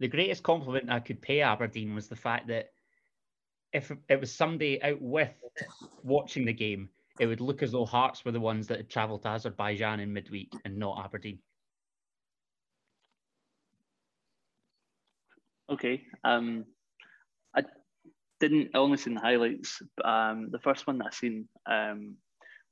[0.00, 2.68] The greatest compliment I could pay Aberdeen was the fact that
[3.72, 5.32] if it was somebody out with
[6.02, 9.22] watching the game, it would look as though Hearts were the ones that had travelled
[9.22, 11.38] to Azerbaijan in midweek and not Aberdeen.
[15.70, 16.02] Okay.
[16.24, 16.64] Um,
[17.54, 17.62] I
[18.40, 19.80] didn't I only seen the highlights.
[20.02, 22.16] Um, the first one that I seen um,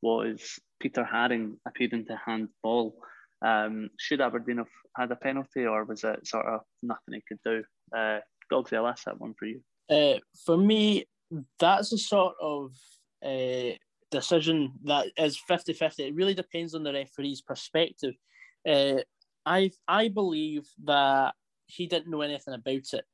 [0.02, 2.96] was Peter Haring appearing to handball.
[3.44, 7.38] Um, should Aberdeen have had a penalty, or was it sort of nothing he could
[7.44, 7.62] do?
[7.96, 8.18] Uh,
[8.52, 9.60] Goggsy, I'll ask that one for you.
[9.90, 11.06] Uh, for me,
[11.58, 12.72] that's a sort of
[13.24, 13.74] uh,
[14.10, 15.98] decision that is 50-50.
[15.98, 18.14] It really depends on the referee's perspective.
[18.68, 18.98] Uh,
[19.46, 21.34] I I believe that
[21.66, 23.04] he didn't know anything about it.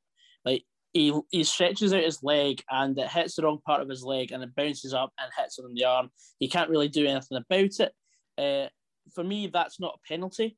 [0.43, 4.03] Like he, he stretches out his leg and it hits the wrong part of his
[4.03, 6.09] leg and it bounces up and hits him in the arm.
[6.39, 7.93] He can't really do anything about it.
[8.37, 8.69] Uh,
[9.13, 10.57] for me, that's not a penalty.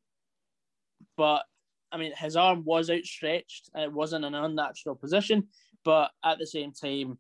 [1.16, 1.44] But
[1.92, 5.48] I mean, his arm was outstretched and it was in an unnatural position.
[5.88, 7.18] But at the same time,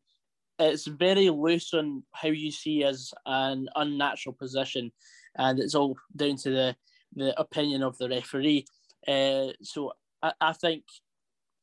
[0.59, 4.91] it's very loose on how you see as an unnatural position,
[5.37, 6.75] and it's all down to the
[7.15, 8.65] the opinion of the referee.
[9.07, 10.83] Uh, so I, I think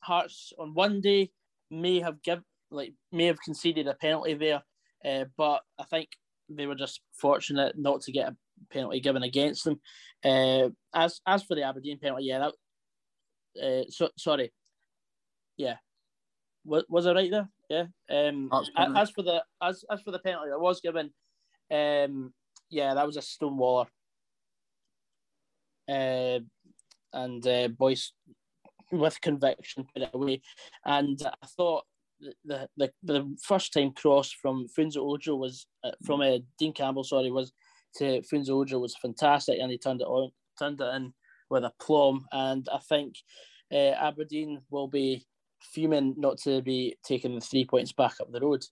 [0.00, 1.30] Hearts on one day
[1.70, 2.40] may have give
[2.70, 4.62] like may have conceded a penalty there,
[5.04, 6.08] uh, but I think
[6.48, 8.36] they were just fortunate not to get a
[8.70, 9.78] penalty given against them.
[10.24, 12.48] Uh, as as for the Aberdeen penalty, yeah,
[13.58, 14.54] that uh, so sorry,
[15.58, 15.76] yeah,
[16.64, 17.48] was was I right there?
[17.68, 17.86] Yeah.
[18.10, 21.12] Um, as for the as as for the penalty that was given,
[21.70, 22.32] um,
[22.70, 23.86] yeah, that was a stonewaller.
[25.88, 26.40] uh,
[27.12, 28.12] and uh, Boyce
[28.90, 30.42] with conviction put it away.
[30.84, 31.84] And I thought
[32.44, 37.04] the the, the first time cross from Funso Ojo was uh, from uh, Dean Campbell,
[37.04, 37.52] sorry, was
[37.96, 41.12] to Funso Ojo was fantastic, and he turned it on, turned it in
[41.50, 42.26] with a plum.
[42.32, 43.16] And I think
[43.72, 45.26] uh, Aberdeen will be
[45.64, 48.64] fuming not to be taking the three points back up the road.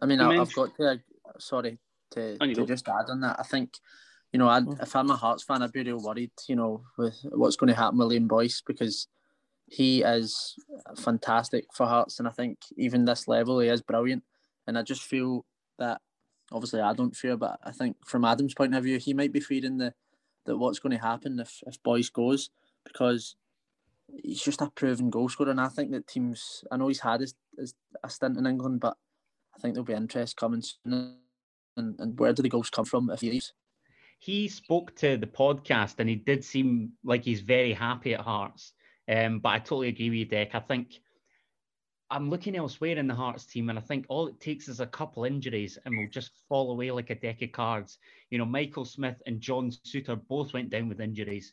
[0.00, 1.00] I mean, I, have got to,
[1.38, 1.78] sorry,
[2.12, 3.36] to, to just add on that.
[3.38, 3.74] I think,
[4.32, 4.82] you know, I'd, mm.
[4.82, 7.76] if I'm a Hearts fan, I'd be real worried, you know, with what's going to
[7.76, 9.08] happen with Liam Boyce because
[9.68, 10.54] he is
[10.96, 12.18] fantastic for Hearts.
[12.18, 14.22] And I think even this level, he is brilliant.
[14.66, 15.46] And I just feel
[15.78, 16.00] that,
[16.52, 19.40] obviously, I don't fear, but I think from Adam's point of view, he might be
[19.40, 19.94] fearing the
[20.46, 22.50] that what's going to happen if, if Boyce goes
[22.84, 23.36] because
[24.22, 25.50] he's just a proven goal scorer.
[25.50, 28.80] And I think that teams, I know he's had his, his a stint in England,
[28.80, 28.96] but
[29.54, 31.18] I think there'll be interest coming soon.
[31.76, 33.52] And, and where do the goals come from if he leaves?
[34.18, 38.72] He spoke to the podcast and he did seem like he's very happy at Hearts.
[39.08, 40.54] Um, but I totally agree with you, Dec.
[40.54, 41.00] I think
[42.10, 44.86] I'm looking elsewhere in the Hearts team, and I think all it takes is a
[44.86, 47.98] couple injuries, and we'll just fall away like a deck of cards.
[48.30, 51.52] You know, Michael Smith and John Souttar both went down with injuries.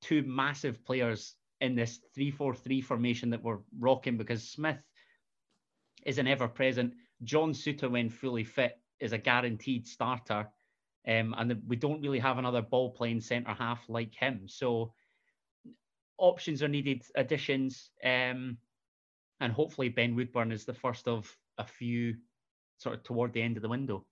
[0.00, 4.82] Two massive players in this 3-4-3 formation that we're rocking because Smith
[6.04, 6.92] is an ever-present.
[7.22, 10.48] John Souttar, when fully fit, is a guaranteed starter.
[11.06, 14.42] Um, and we don't really have another ball playing centre half like him.
[14.48, 14.92] So
[16.18, 18.58] options are needed, additions, um,
[19.40, 22.16] and hopefully Ben Woodburn is the first of a few
[22.78, 24.04] sort of toward the end of the window.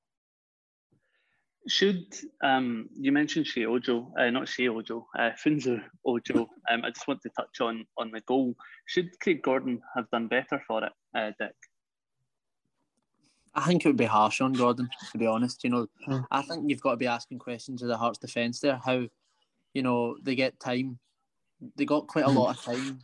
[1.69, 2.07] Should
[2.43, 6.49] um, you mentioned Shea Ojo, uh, not Shea Ojo, uh, Funso Ojo?
[6.71, 8.55] Um, I just want to touch on on the goal.
[8.87, 11.51] Should Craig Gordon have done better for it, uh, Dec?
[13.55, 15.63] I think it would be harsh on Gordon, to be honest.
[15.65, 16.21] You know, hmm.
[16.31, 18.81] I think you've got to be asking questions of the Hearts defence there.
[18.83, 19.07] How,
[19.75, 20.99] you know, they get time
[21.77, 23.01] they got quite a lot of time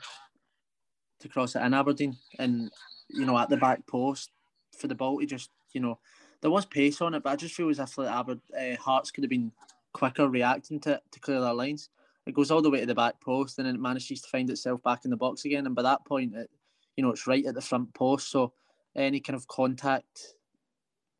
[1.21, 2.71] to cross it in Aberdeen, and
[3.09, 4.31] you know at the back post
[4.79, 5.99] for the ball to just you know
[6.41, 9.11] there was pace on it, but I just feel as if like Aber, uh, Hearts
[9.11, 9.53] could have been
[9.93, 11.89] quicker reacting to to clear their lines.
[12.27, 14.51] It goes all the way to the back post, and then it manages to find
[14.51, 15.67] itself back in the box again.
[15.67, 16.51] And by that point, it
[16.97, 18.53] you know it's right at the front post, so
[18.95, 20.35] any kind of contact,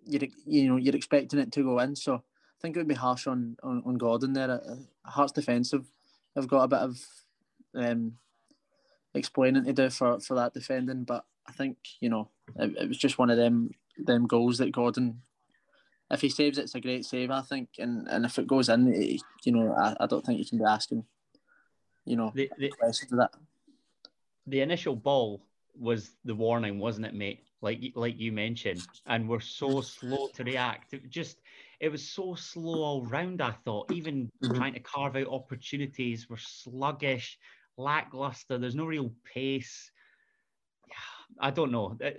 [0.05, 1.97] you're you know you're expecting it to go in.
[1.97, 4.51] So I think it would be harsh on on, on Gordon there.
[4.51, 5.87] Uh, Hearts defensive
[6.35, 6.99] have got a bit of
[7.75, 8.13] um,
[9.15, 11.05] explaining to do for, for that defending.
[11.05, 14.73] But I think you know it, it, was just one of them them goals that
[14.73, 15.23] Gordon,
[16.11, 17.31] if he saves it's a great save.
[17.31, 20.39] I think, and and if it goes in, it, you know, I, I don't think
[20.39, 21.05] you can be asking,
[22.05, 22.73] you know, the, the,
[23.13, 23.31] that.
[24.47, 25.43] The initial ball
[25.79, 27.43] was the warning, wasn't it, mate?
[27.63, 30.93] Like like you mentioned, and we're so slow to react.
[30.95, 31.39] It just
[31.81, 33.43] it was so slow all round.
[33.43, 34.57] I thought even mm-hmm.
[34.57, 37.39] trying to carve out opportunities, we're sluggish
[37.77, 38.59] lackluster.
[38.59, 39.91] There's no real pace.
[41.41, 41.99] I don't know.
[42.03, 42.11] Uh,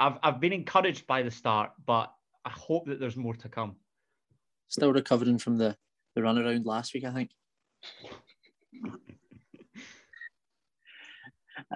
[0.00, 2.12] I've I've been encouraged by the start, but
[2.44, 3.76] I hope that there's more to come.
[4.68, 5.76] Still recovering from the
[6.16, 7.30] the run around last week, I think.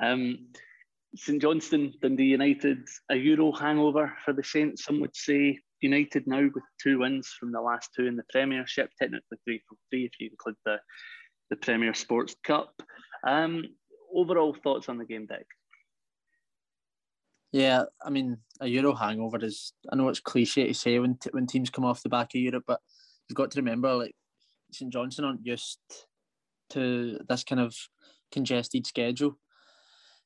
[0.03, 0.49] um,
[1.15, 4.85] St Johnstone, Dundee United, a Euro hangover for the Saints.
[4.85, 8.91] Some would say United now with two wins from the last two in the Premiership,
[9.01, 10.79] technically three from three if you include the
[11.51, 12.73] the Premier Sports Cup.
[13.27, 13.65] Um,
[14.15, 15.45] overall thoughts on the game, Dec?
[17.55, 19.75] Yeah, I mean, a Euro hangover is.
[19.93, 22.41] I know it's cliche to say when t- when teams come off the back of
[22.41, 22.81] Europe, but
[23.29, 24.17] you've got to remember, like
[24.73, 25.79] St Johnstone aren't used
[26.71, 27.73] to this kind of
[28.33, 29.39] congested schedule.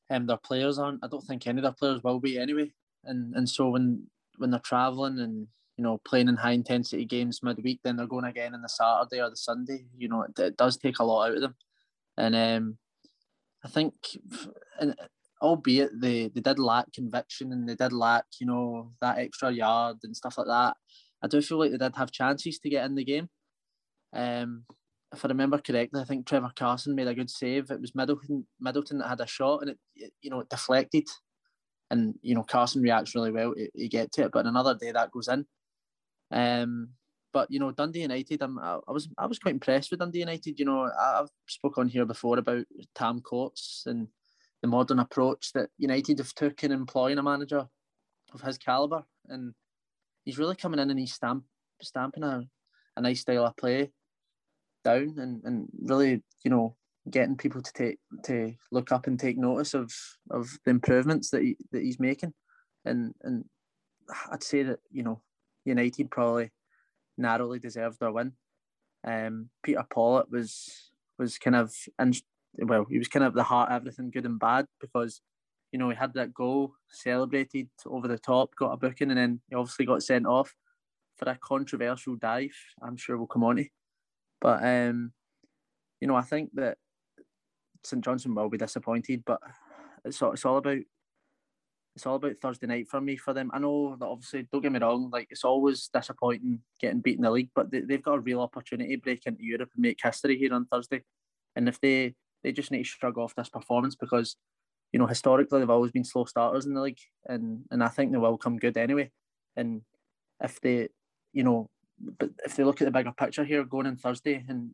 [0.09, 1.05] Um, their players aren't.
[1.05, 2.71] I don't think any of their players will be anyway.
[3.03, 4.07] And and so when
[4.39, 8.25] when they're travelling and you know, playing in high intensity games midweek, then they're going
[8.25, 9.85] again on the Saturday or the Sunday.
[9.95, 11.55] You know, it, it does take a lot out of them,
[12.17, 12.77] and um,
[13.63, 13.93] I think,
[14.79, 14.95] and
[15.41, 19.97] albeit they they did lack conviction and they did lack, you know, that extra yard
[20.03, 20.75] and stuff like that.
[21.21, 23.29] I do feel like they did have chances to get in the game.
[24.13, 24.65] Um,
[25.13, 27.71] if I remember correctly, I think Trevor Carson made a good save.
[27.71, 31.07] It was Middleton Middleton that had a shot and it, it you know it deflected,
[31.89, 33.53] and you know Carson reacts really well.
[33.73, 35.45] He, get to it, but another day that goes in.
[36.31, 36.89] Um,
[37.33, 40.19] but you know, Dundee United, I'm, I, I was I was quite impressed with Dundee
[40.19, 40.59] United.
[40.59, 42.65] You know, I, I've spoken here before about
[42.95, 44.07] Tam Courts and
[44.61, 47.67] the modern approach that United have took in employing a manager
[48.33, 49.53] of his caliber, and
[50.25, 51.43] he's really coming in and he's stamp
[51.81, 52.43] stamping a,
[52.97, 53.91] a nice style of play
[54.83, 56.75] down, and, and really you know
[57.09, 59.91] getting people to take to look up and take notice of
[60.29, 62.33] of the improvements that he, that he's making,
[62.85, 63.45] and and
[64.31, 65.21] I'd say that you know
[65.65, 66.51] United probably
[67.17, 68.33] narrowly deserved their win.
[69.05, 72.19] Um, Peter Pawlett was was kind of and
[72.57, 75.21] well, he was kind of the heart of everything good and bad because
[75.71, 79.41] you know he had that goal celebrated over the top, got a booking, and then
[79.49, 80.53] he obviously got sent off
[81.17, 82.55] for a controversial dive.
[82.81, 83.65] I'm sure we'll come on to,
[84.41, 85.11] but um,
[86.01, 86.77] you know I think that
[87.83, 89.39] St Johnstone will be disappointed, but
[90.03, 90.79] it's it's all about
[91.95, 93.51] it's all about Thursday night for me for them.
[93.53, 97.23] I know that obviously, don't get me wrong, like it's always disappointing getting beaten in
[97.25, 99.99] the league, but they, they've got a real opportunity to break into Europe and make
[100.01, 101.03] history here on Thursday.
[101.55, 104.35] And if they they just need to shrug off this performance because
[104.91, 108.11] you know historically they've always been slow starters in the league, and and I think
[108.11, 109.11] they will come good anyway.
[109.55, 109.81] And
[110.41, 110.89] if they,
[111.33, 111.69] you know,
[111.99, 114.71] but if they look at the bigger picture here, going in Thursday and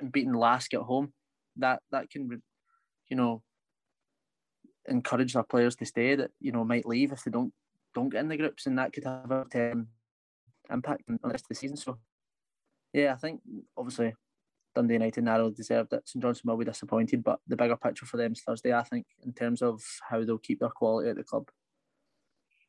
[0.00, 1.12] and beating Lask at home,
[1.56, 2.42] that that can,
[3.08, 3.42] you know,
[4.86, 7.52] encourage their players to stay that you know might leave if they don't
[7.94, 9.88] don't get in the groups, and that could have a um,
[10.70, 11.76] impact on the rest of the season.
[11.76, 11.98] So,
[12.92, 13.40] yeah, I think
[13.76, 14.14] obviously
[14.74, 16.08] Dundee United narrowly deserved it.
[16.08, 19.06] St Johnstone will be disappointed, but the bigger picture for them is Thursday, I think,
[19.24, 21.48] in terms of how they'll keep their quality at the club.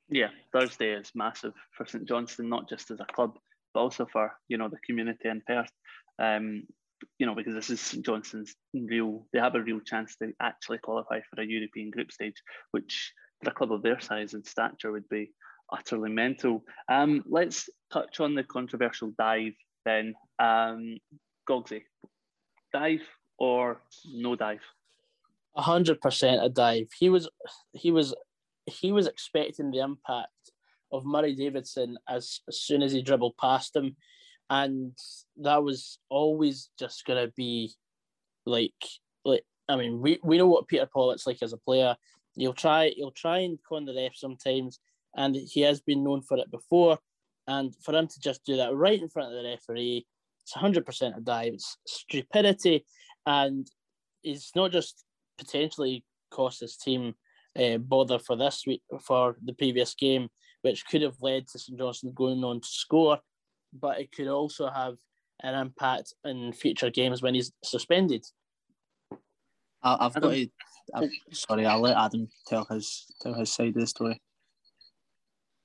[0.10, 3.38] Yeah, Thursday is massive for St Johnstone, not just as a club,
[3.74, 5.72] but also for you know the community in Perth.
[6.20, 6.64] Um,
[7.18, 10.80] you know, because this is St Johnstone's real, they have a real chance to actually
[10.80, 12.36] qualify for a European group stage,
[12.72, 15.32] which for a club of their size and stature would be
[15.72, 16.64] utterly mental.
[16.90, 19.54] Um, let's touch on the controversial dive
[19.86, 20.14] then.
[20.40, 20.98] Um,
[21.52, 21.84] Goggsy,
[22.74, 23.82] dive or
[24.14, 24.62] no dive?
[25.56, 26.90] A hundred percent a dive.
[26.98, 27.30] He was,
[27.74, 28.16] he was,
[28.66, 30.52] he was expecting the impact
[30.92, 33.96] of Murray Davidson as, as soon as he dribbled past him
[34.52, 34.92] and
[35.38, 37.72] that was always just gonna be
[38.46, 38.74] like
[39.24, 41.96] like I mean we, we know what Peter Pawlett's like as a player.
[42.36, 44.80] He'll try he'll try and con the ref sometimes,
[45.16, 47.00] and he has been known for it before.
[47.48, 50.06] And for him to just do that right in front of the referee,
[50.52, 51.54] it's hundred percent a dive.
[51.54, 52.86] It's stupidity,
[53.26, 53.66] and
[54.24, 55.04] it's not just
[55.38, 57.16] potentially cost his team
[57.60, 60.30] uh, bother for this week for the previous game,
[60.62, 63.20] which could have led to St Johnstone going on to score
[63.74, 64.98] but it could also have
[65.42, 68.26] an impact in future games when he's suspended.
[69.84, 70.48] I, have got to.
[70.94, 74.22] I've, sorry, I'll let Adam tell his tell his side of the story.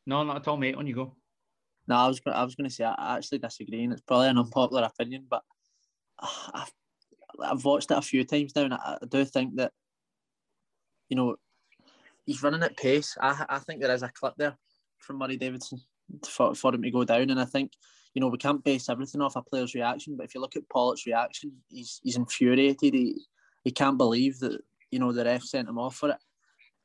[0.07, 0.77] No, not at all, mate.
[0.77, 1.17] On you go.
[1.89, 4.39] No, I was I was going to say I actually disagree, and it's probably an
[4.39, 5.43] unpopular opinion, but
[6.21, 6.73] ah, I've,
[7.51, 9.73] I've watched it a few times now, and I, I do think that
[11.09, 11.37] you know
[12.25, 13.17] he's running at pace.
[13.21, 14.57] I I think there is a clip there
[14.99, 15.81] from Murray Davidson
[16.29, 17.73] for, for him to go down, and I think
[18.17, 20.17] you know, we can't base everything off a player's reaction.
[20.17, 22.95] But if you look at Pawlett's reaction, he's he's infuriated.
[22.95, 23.27] He
[23.63, 24.59] he can't believe that
[24.91, 26.17] you know the ref sent him off for it.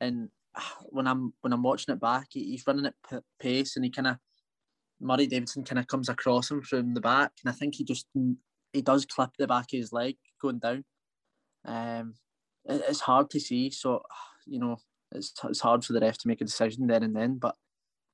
[0.01, 0.27] And
[0.57, 3.91] ah, when I'm when I'm watching it back, he's running at p- pace, and he
[3.91, 4.17] kind of
[5.01, 8.07] Murray Davidson kind of comes across him from the back, and I think he just
[8.73, 10.85] he does clip the back of his leg going down.
[11.65, 12.13] Um,
[12.65, 14.03] it, it's hard to see, so
[14.45, 14.77] you know
[15.11, 17.37] it's it's hard for the ref to make a decision there and then.
[17.37, 17.55] But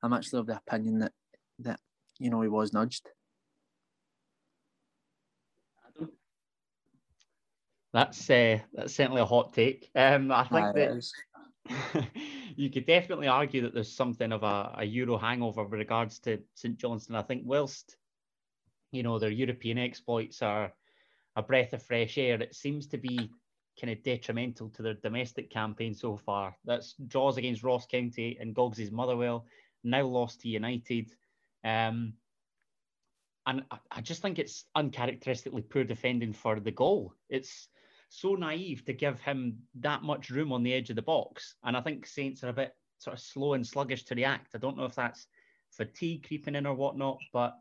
[0.01, 1.13] I'm actually of the opinion that
[1.59, 1.79] that
[2.19, 3.09] you know he was nudged.
[7.93, 9.89] That's uh, that's certainly a hot take.
[9.95, 11.03] Um, I think that
[12.57, 16.39] you could definitely argue that there's something of a, a Euro hangover with regards to
[16.55, 17.15] St Johnstone.
[17.15, 17.95] I think whilst
[18.91, 20.73] you know their European exploits are
[21.35, 23.29] a breath of fresh air, it seems to be
[23.79, 26.57] kind of detrimental to their domestic campaign so far.
[26.65, 29.45] That's draws against Ross County and Goggs' Motherwell,
[29.83, 31.11] now lost to United.
[31.63, 32.13] Um,
[33.45, 37.13] and I, just think it's uncharacteristically poor defending for the goal.
[37.29, 37.69] It's
[38.09, 41.55] so naive to give him that much room on the edge of the box.
[41.63, 44.55] And I think Saints are a bit sort of slow and sluggish to react.
[44.55, 45.27] I don't know if that's
[45.71, 47.57] fatigue creeping in or whatnot, but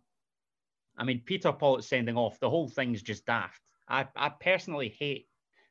[0.97, 3.61] I mean, Peter Pawlett sending off, the whole thing's just daft.
[3.89, 5.29] I, I personally hate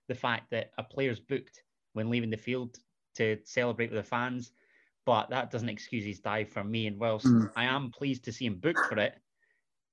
[0.07, 1.63] the fact that a player's booked
[1.93, 2.77] when leaving the field
[3.15, 4.51] to celebrate with the fans
[5.05, 6.87] but that doesn't excuse his dive for me.
[6.87, 7.49] And whilst mm.
[7.55, 9.15] I am pleased to see him booked for it,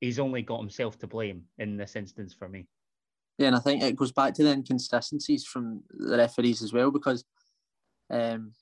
[0.01, 2.66] he's only got himself to blame in this instance for me.
[3.43, 6.93] Yeah, and I think it goes back to the inconsistencies from the referees as well,
[6.93, 7.24] because,
[8.09, 8.53] um,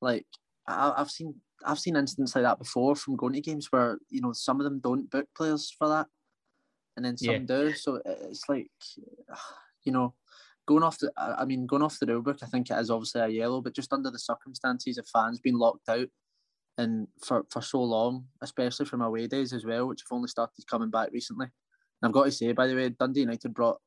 [0.00, 0.24] like
[0.68, 1.34] I, have seen
[1.66, 4.64] I've seen incidents like that before from going to games where you know some of
[4.64, 6.06] them don't book players for that,
[6.96, 7.38] and then some yeah.
[7.38, 7.72] do.
[7.72, 8.70] So it's like,
[9.84, 10.14] you know,
[10.64, 13.22] going off the, I mean, going off the rule book, I think it is obviously
[13.22, 16.06] a yellow, but just under the circumstances of fans being locked out
[16.78, 20.64] and for, for so long, especially from away days as well, which have only started
[20.70, 21.46] coming back recently.
[21.46, 23.78] And I've got to say, by the way, Dundee United brought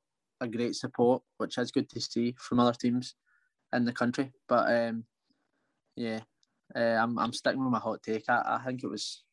[0.43, 3.15] a great support, which is good to see from other teams
[3.73, 4.31] in the country.
[4.47, 5.05] But um,
[5.95, 6.19] yeah,
[6.75, 8.25] uh, I'm I'm sticking with my hot take.
[8.29, 9.23] I, I think it was,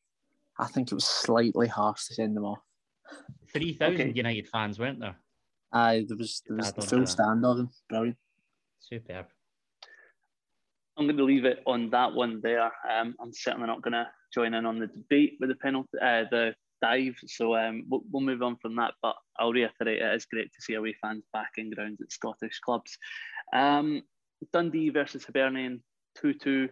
[0.59, 2.61] I think it was slightly harsh to send them off.
[3.53, 4.13] three thousand okay.
[4.15, 5.17] United fans, weren't there?
[5.73, 7.71] Aye, there was there was the full stand of them.
[7.89, 8.17] Brilliant.
[8.81, 9.27] Superb.
[10.97, 12.71] I'm going to leave it on that one there.
[12.91, 16.25] Um, I'm certainly not going to join in on the debate with the penalty, uh,
[16.31, 17.17] the dive.
[17.27, 18.95] So um, we'll, we'll, move on from that.
[19.03, 22.61] But I'll reiterate, it is great to see away fans back in grounds at Scottish
[22.61, 22.97] clubs.
[23.53, 24.03] Um,
[24.53, 25.83] Dundee versus Hibernian,
[26.23, 26.69] 2-2.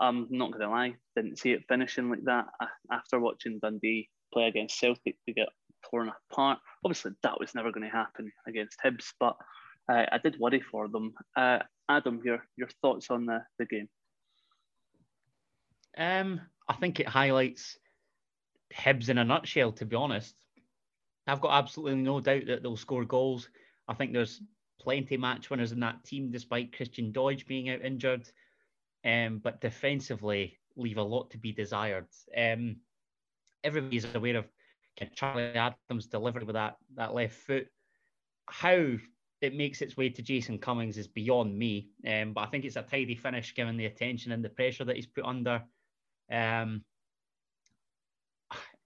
[0.00, 2.46] I'm not going to lie, didn't see it finishing like that.
[2.90, 5.48] After watching Dundee play against Celtic, to get
[5.88, 6.58] torn apart.
[6.84, 9.36] Obviously, that was never going to happen against Hibs, but
[9.90, 11.12] uh, I did worry for them.
[11.36, 13.88] Uh, Adam, your your thoughts on the, the game?
[15.96, 17.76] Um, I think it highlights
[18.74, 19.72] Hibs in a nutshell.
[19.72, 20.34] To be honest,
[21.26, 23.48] I've got absolutely no doubt that they'll score goals.
[23.88, 24.42] I think there's
[24.80, 28.28] plenty match winners in that team, despite Christian Doidge being out injured.
[29.04, 32.06] Um, but defensively, leave a lot to be desired.
[32.36, 32.76] Um,
[33.64, 34.46] everybody's aware of
[35.14, 37.66] Charlie Adam's delivery with that that left foot.
[38.46, 38.96] How
[39.40, 41.88] it makes its way to Jason Cummings is beyond me.
[42.06, 44.96] Um, but I think it's a tidy finish given the attention and the pressure that
[44.96, 45.62] he's put under.
[46.30, 46.84] Um,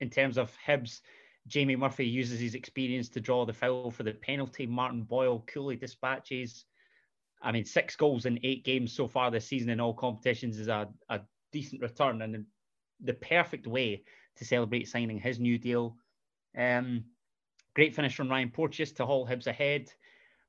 [0.00, 1.00] in terms of Hibs,
[1.46, 4.66] Jamie Murphy uses his experience to draw the foul for the penalty.
[4.66, 6.64] Martin Boyle coolly dispatches.
[7.42, 10.68] I mean, six goals in eight games so far this season in all competitions is
[10.68, 11.20] a, a
[11.52, 12.46] decent return and
[13.00, 14.02] the perfect way
[14.36, 15.96] to celebrate signing his new deal.
[16.56, 17.04] Um,
[17.74, 19.90] great finish from Ryan Porteous to haul Hibs ahead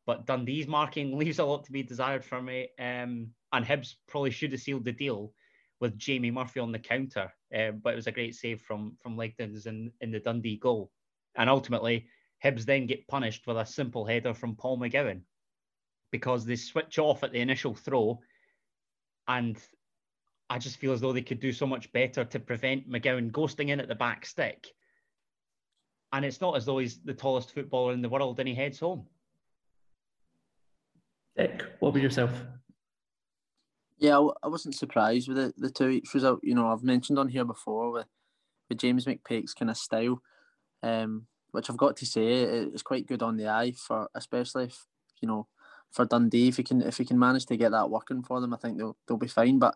[0.08, 2.70] but Dundee's marking leaves a lot to be desired for me.
[2.80, 5.34] Um, and Hibs probably should have sealed the deal
[5.80, 9.18] with Jamie Murphy on the counter, uh, but it was a great save from from
[9.18, 10.92] Legzdins in, in the Dundee goal.
[11.36, 12.08] And ultimately,
[12.44, 15.22] Hibs then get punished with a simple header from Paul McGowan
[16.12, 18.20] because they switch off at the initial throw.
[19.28, 19.58] And
[20.50, 23.70] I just feel as though they could do so much better to prevent McGowan ghosting
[23.70, 24.68] in at the back stick.
[26.14, 28.80] And it's not as though he's the tallest footballer in the world and he heads
[28.80, 29.06] home.
[31.38, 32.32] Dec, what about yourself?
[34.00, 36.40] Yeah, I wasn't surprised with the, the two each result.
[36.44, 38.06] You know, I've mentioned on here before with,
[38.70, 40.22] with James McPake's kind of style,
[40.84, 44.86] um, which I've got to say it's quite good on the eye for, especially if
[45.20, 45.48] you know,
[45.92, 48.54] for Dundee if he can if he can manage to get that working for them,
[48.54, 49.58] I think they'll they'll be fine.
[49.58, 49.76] But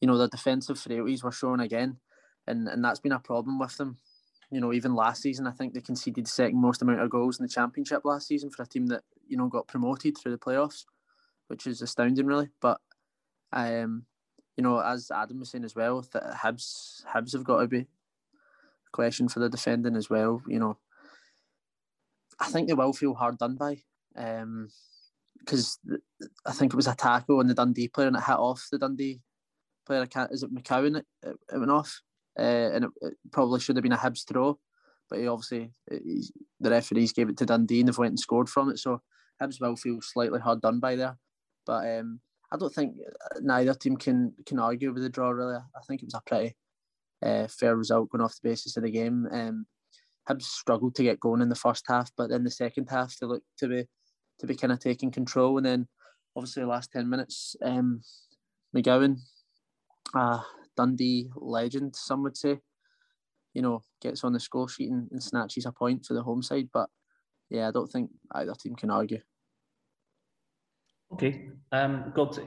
[0.00, 1.98] you know, the defensive frailties were shown again,
[2.46, 3.98] and and that's been a problem with them.
[4.50, 7.38] You know, even last season, I think they conceded the second most amount of goals
[7.38, 10.38] in the championship last season for a team that you know got promoted through the
[10.38, 10.84] playoffs
[11.48, 12.48] which is astounding, really.
[12.60, 12.80] But
[13.52, 14.04] um,
[14.56, 17.80] you know, as Adam was saying as well, that Hibs Hibs have got to be
[17.80, 17.86] a
[18.92, 20.42] question for the defending as well.
[20.46, 20.78] You know,
[22.40, 23.78] I think they will feel hard done by.
[24.16, 24.68] Um,
[25.38, 25.78] because
[26.46, 28.78] I think it was a tackle on the Dundee player and it hit off the
[28.78, 29.20] Dundee
[29.86, 30.02] player.
[30.02, 30.98] I can't, is it McCowan?
[30.98, 32.02] It, it, it went off,
[32.38, 34.58] uh, and it, it, probably should have been a Hibs throw,
[35.08, 36.24] but he obviously he,
[36.60, 38.78] the referees gave it to Dundee and they've went and scored from it.
[38.78, 39.00] So
[39.40, 41.16] Hibs will feel slightly hard done by there.
[41.66, 42.20] But um,
[42.50, 42.96] I don't think
[43.40, 45.30] neither team can can argue with the draw.
[45.30, 46.56] Really, I think it was a pretty
[47.22, 49.26] uh, fair result going off the basis of the game.
[49.30, 49.66] Um,
[50.28, 53.26] Hibs struggled to get going in the first half, but in the second half they
[53.26, 53.86] looked to be
[54.40, 55.56] to be kind of taking control.
[55.56, 55.88] And then
[56.36, 58.02] obviously the last ten minutes, um,
[58.76, 59.18] McGowan,
[60.14, 60.42] uh,
[60.76, 62.60] Dundee legend, some would say,
[63.52, 66.42] you know, gets on the score sheet and, and snatches a point for the home
[66.42, 66.68] side.
[66.72, 66.88] But
[67.50, 69.20] yeah, I don't think either team can argue.
[71.12, 71.50] Okay.
[71.72, 72.46] Um, Goggsy.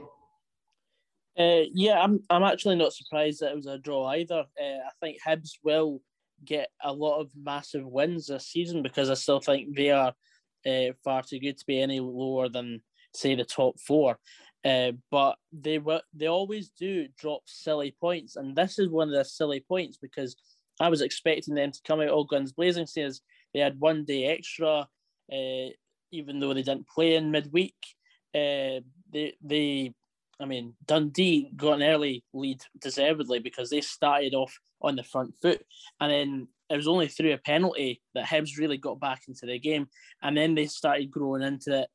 [1.38, 2.20] Uh, yeah, I'm.
[2.28, 4.44] I'm actually not surprised that it was a draw either.
[4.60, 6.02] Uh, I think Hibs will
[6.44, 10.12] get a lot of massive wins this season because I still think they are
[10.66, 12.82] uh, far too good to be any lower than
[13.14, 14.18] say the top four.
[14.64, 19.14] Uh, but they were they always do drop silly points, and this is one of
[19.14, 20.36] the silly points because
[20.80, 23.22] I was expecting them to come out all guns blazing, says
[23.54, 24.86] they had one day extra,
[25.32, 25.68] uh,
[26.10, 27.74] even though they didn't play in midweek
[28.34, 28.80] uh,
[29.12, 29.94] they they
[30.40, 35.34] I mean Dundee got an early lead deservedly because they started off on the front
[35.40, 35.64] foot,
[36.00, 39.58] and then it was only through a penalty that Hibs really got back into the
[39.58, 39.88] game,
[40.22, 41.88] and then they started growing into it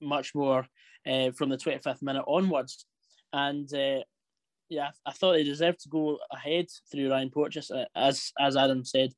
[0.00, 0.66] much more
[1.06, 2.86] uh, from the 25th minute onwards,
[3.32, 3.72] and.
[3.72, 4.00] Uh,
[4.72, 7.70] yeah, I thought they deserved to go ahead through Ryan Porteous.
[7.70, 9.10] Uh, as as Adam said,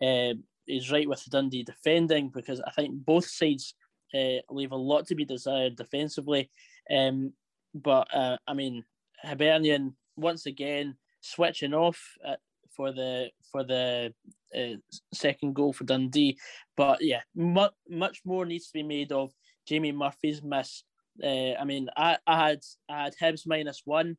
[0.00, 0.32] uh,
[0.66, 3.74] he's right with Dundee defending because I think both sides
[4.14, 6.50] uh, leave a lot to be desired defensively.
[6.90, 7.32] Um,
[7.74, 8.84] but uh, I mean,
[9.22, 12.36] Hibernian once again switching off uh,
[12.76, 14.12] for the for the
[14.56, 14.76] uh,
[15.12, 16.38] second goal for Dundee.
[16.76, 19.32] But yeah, mu- much more needs to be made of
[19.66, 20.84] Jamie Murphy's miss.
[21.22, 24.16] Uh, I mean, I, I had I had Hibs minus one.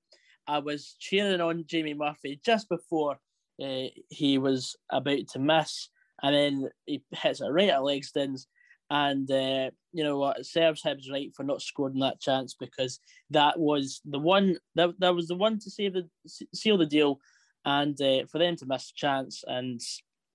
[0.47, 3.17] I was cheering on Jamie Murphy just before
[3.61, 5.89] uh, he was about to miss,
[6.21, 8.45] and then he hits it right at Legzdins.
[8.89, 10.39] And uh, you know what?
[10.39, 12.99] It serves Hibs right for not scoring that chance because
[13.31, 16.07] that was the one that that was the one to save the
[16.53, 17.19] seal the deal,
[17.63, 19.81] and uh, for them to miss a chance and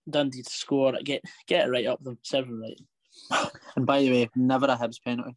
[0.08, 3.50] Dundee to score, get get it right up them seven right.
[3.76, 5.36] And by the way, never a Hibs penalty.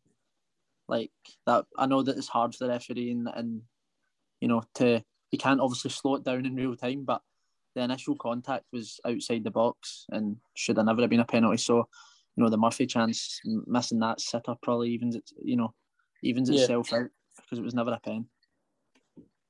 [0.88, 1.12] Like
[1.46, 3.62] that, I know that it's hard for the referee and, and
[4.42, 7.22] you know to you can't obviously slow it down in real time, but
[7.76, 11.58] the initial contact was outside the box and should have never have been a penalty.
[11.58, 11.88] So,
[12.36, 15.74] you know, the Murphy chance missing that sitter probably evens it, you know,
[16.24, 16.62] evens Yeah.
[16.62, 18.26] itself out because it was never a pen.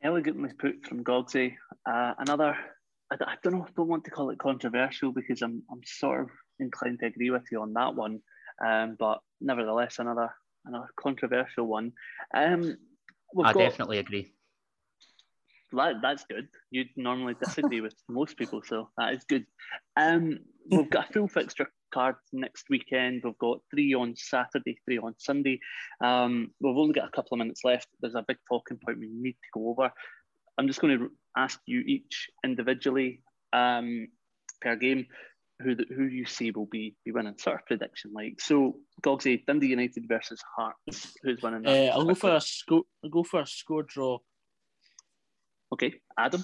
[0.01, 1.55] Elegantly put from Goggsy.
[1.85, 2.57] Uh, another,
[3.11, 6.29] I don't know, don't want to call it controversial because I'm, I'm sort of
[6.59, 8.19] inclined to agree with you on that one.
[8.65, 10.29] Um, but nevertheless, another
[10.65, 11.91] another controversial one.
[12.33, 12.77] Um,
[13.43, 14.33] I got- definitely agree.
[15.71, 16.49] That, that's good.
[16.69, 19.47] You'd normally disagree with most people, so that is good.
[19.97, 20.37] Um,
[20.69, 23.21] we've got a full fixture card next weekend.
[23.23, 25.59] We've got three on Saturday, three on Sunday.
[26.03, 27.87] Um, we've only got a couple of minutes left.
[28.01, 29.91] There's a big talking point we need to go over.
[30.57, 33.21] I'm just going to ask you each individually
[33.53, 34.07] um,
[34.61, 35.05] per game
[35.61, 37.37] who the, who you see will be be winning.
[37.37, 38.75] Sort of prediction like so.
[39.01, 41.13] Goggsy, Dundee United versus Hearts.
[41.23, 41.67] Who's winning?
[41.67, 41.91] Uh?
[41.93, 42.83] I'll go for a score.
[43.03, 44.19] I'll go for a score draw.
[45.73, 46.43] Okay, Adam.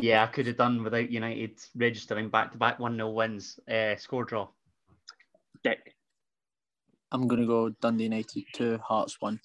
[0.00, 3.60] Yeah, I could have done without United registering back to back 1 0 wins.
[3.70, 4.48] Uh, score draw.
[5.62, 5.76] Dec.
[7.12, 9.40] I'm gonna go Dundee United two, Hearts one.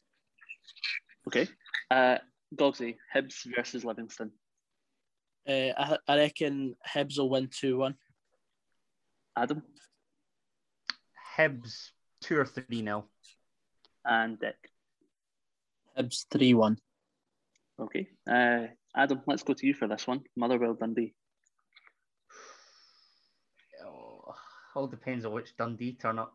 [1.27, 1.47] Okay.
[1.91, 2.19] Uh,
[2.55, 4.31] Goggsy, Hibs versus Livingston.
[5.47, 7.95] Uh, I, I reckon Hibs will win two one.
[9.35, 9.61] Adam
[11.37, 11.89] Hibs
[12.21, 13.05] 2 or 3 0.
[14.05, 14.53] and Dec.
[15.97, 16.77] Hibs three one.
[17.77, 18.07] Okay.
[18.29, 20.21] Uh, Adam, let's go to you for this one.
[20.35, 21.13] Motherwell Dundee.
[23.85, 24.33] Oh,
[24.75, 26.33] all depends on which Dundee turn up.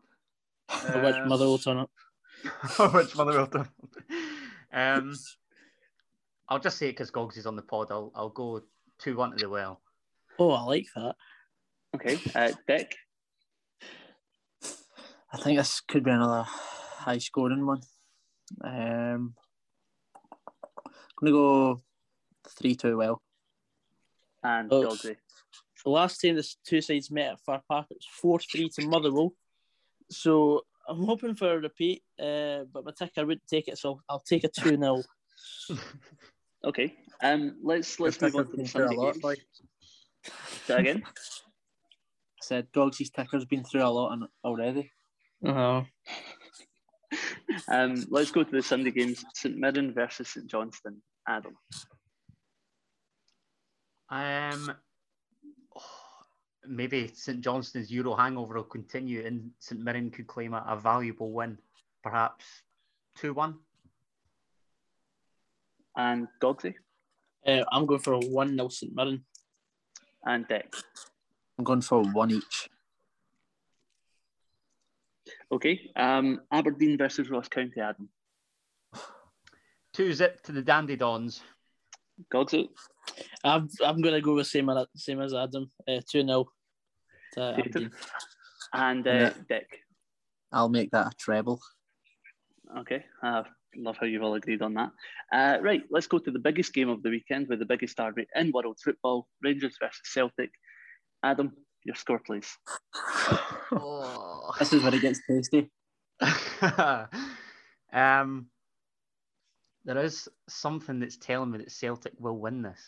[0.93, 1.91] Or which Uh, mother will turn up.
[2.93, 3.73] which Motherwell turn up.
[4.71, 5.15] Um,
[6.49, 7.87] I'll just say it because Gogs is on the pod.
[7.89, 8.61] I'll, I'll go
[8.99, 9.81] 2 1 to the well.
[10.37, 11.15] Oh, I like that.
[11.95, 12.15] Okay.
[12.35, 12.93] Uh, Dec.
[15.33, 17.81] I think this could be another high scoring one.
[18.63, 19.33] Um,
[20.85, 21.81] I'm gonna go
[22.49, 23.21] three two well.
[24.43, 24.87] And Oh.
[24.87, 25.15] Goggsy.
[25.83, 28.87] The last time the two sides met at Fir Park, it was four three to
[28.87, 29.33] Motherwell.
[30.11, 34.19] So I'm hoping for a repeat, uh, but my ticker wouldn't take it, so I'll
[34.19, 35.01] take a two 0
[36.63, 36.95] Okay.
[37.23, 39.21] Um, let's let's Your move on to the been through Sunday lot, games.
[39.21, 39.35] boy.
[40.67, 41.03] Say again.
[41.07, 44.91] I said Goggsy's ticker's been through a lot on- already.
[45.45, 45.83] Uh-huh.
[47.67, 49.23] Um, let's go to the Sunday games.
[49.33, 51.01] St Mirren versus St Johnstone.
[51.27, 51.57] Adam.
[54.11, 54.73] Um,
[55.75, 55.81] oh,
[56.67, 61.31] maybe St Johnstone's Euro hangover will continue and St Mirren could claim a, a valuable
[61.31, 61.57] win,
[62.03, 62.45] perhaps
[63.17, 63.55] 2 1.
[65.95, 66.75] And Goggsy.
[67.45, 69.23] Uh, I'm going for a one 0 St Mirren.
[70.25, 70.65] And Dec.
[71.57, 72.69] I'm going for one each.
[75.51, 75.91] Okay.
[75.95, 77.81] Um, Aberdeen versus Ross County.
[77.81, 78.09] Adam.
[79.93, 81.41] 2 zip to the Dandy Dons.
[82.31, 82.69] Gogsy.
[83.43, 85.69] I'm I'm going to go with same as same as Adam.
[85.87, 86.45] Uh, Two 0.
[88.73, 89.33] And uh, Yeah.
[89.49, 89.65] Dec.
[90.51, 91.61] I'll make that a treble.
[92.79, 93.43] Okay, I
[93.75, 94.91] love how you've all agreed on that.
[95.31, 98.27] Uh, right, let's go to the biggest game of the weekend with the biggest derby
[98.35, 100.51] in world football Rangers versus Celtic.
[101.23, 102.49] Adam, your score, please.
[103.71, 104.51] Oh.
[104.59, 105.69] This is where it gets tasty.
[107.93, 108.47] um,
[109.85, 112.79] there is something that's telling me that Celtic will win this.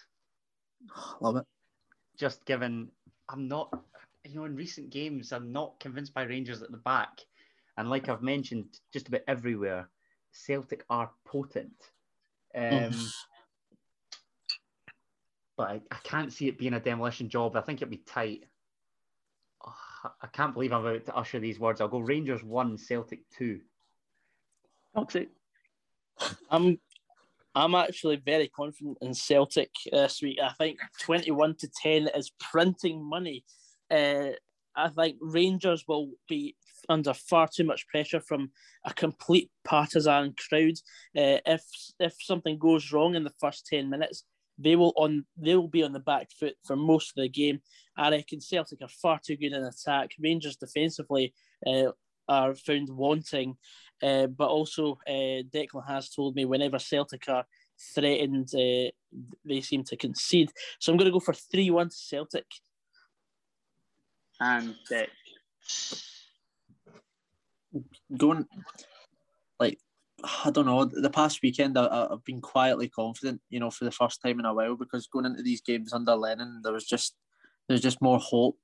[1.22, 1.46] Love it.
[2.18, 2.89] Just given,
[3.30, 3.74] I'm not,
[4.24, 7.22] you know, in recent games, I'm not convinced by Rangers at the back.
[7.78, 9.89] And like I've mentioned, just about everywhere,
[10.32, 11.72] Celtic are potent.
[12.56, 12.94] Um,
[15.58, 17.56] but I, I can't see it being a demolition job.
[17.56, 18.44] I think it'd be tight.
[19.66, 21.82] Oh, I can't believe I'm about to usher these words.
[21.82, 23.60] I'll go Rangers 1, Celtic 2.
[24.96, 25.30] Toxic.
[26.49, 26.80] I'm
[27.55, 30.39] I'm actually very confident in Celtic this week.
[30.43, 33.43] I think 21 to 10 is printing money.
[33.91, 34.32] Uh,
[34.76, 36.55] I think Rangers will be
[36.89, 38.49] under far too much pressure from
[38.86, 40.74] a complete partisan crowd.
[41.16, 41.64] Uh, if
[41.99, 44.24] if something goes wrong in the first 10 minutes,
[44.57, 47.61] they will on they will be on the back foot for most of the game.
[47.95, 50.11] I reckon Celtic are far too good in attack.
[50.20, 51.34] Rangers defensively
[51.68, 51.91] uh,
[52.28, 53.57] are found wanting.
[54.04, 57.45] Uh, but also, uh, Declan has told me whenever Celtic are
[57.95, 58.91] threatened, uh,
[59.45, 60.51] they seem to concede.
[60.80, 62.45] So I'm going to go for 3 1 Celtic.
[64.39, 65.08] and Dec.
[68.18, 68.45] Going
[69.60, 69.80] like
[70.45, 70.86] I don't know.
[70.86, 73.41] The past weekend, I, I've been quietly confident.
[73.49, 76.16] You know, for the first time in a while, because going into these games under
[76.16, 77.16] Lennon, there was just
[77.68, 78.60] there's just more hope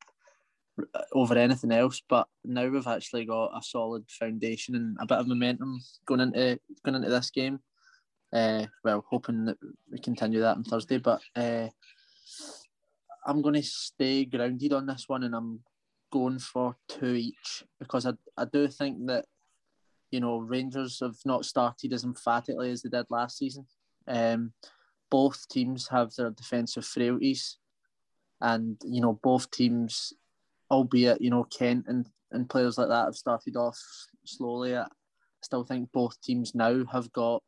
[1.13, 2.01] over anything else.
[2.07, 6.59] But now we've actually got a solid foundation and a bit of momentum going into
[6.83, 7.59] going into this game.
[8.31, 9.57] Uh, well, hoping that
[9.91, 10.97] we continue that on Thursday.
[10.97, 11.67] But uh,
[13.25, 15.61] I'm going to stay grounded on this one, and I'm
[16.11, 19.25] going for two each because I I do think that
[20.11, 23.65] you know Rangers have not started as emphatically as they did last season.
[24.07, 24.53] Um,
[25.09, 27.57] both teams have their defensive frailties,
[28.41, 30.13] and you know both teams,
[30.71, 33.79] albeit you know Kent and and players like that have started off
[34.25, 34.75] slowly.
[34.75, 34.85] I
[35.41, 37.43] still think both teams now have got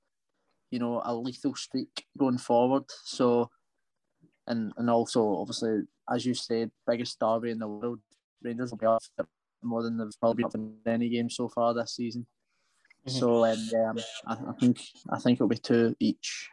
[0.72, 2.86] you know a lethal streak going forward.
[3.06, 3.50] So,
[4.48, 8.00] and and also obviously as you said, biggest derby in the world.
[8.44, 9.02] Rangers will be up
[9.62, 12.26] more than they've probably been in any game so far this season.
[13.08, 13.12] Mhm.
[13.12, 13.94] So um, yeah,
[14.26, 16.50] I, I think I think it'll be two each.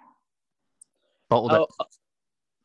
[1.29, 1.85] Bottled I.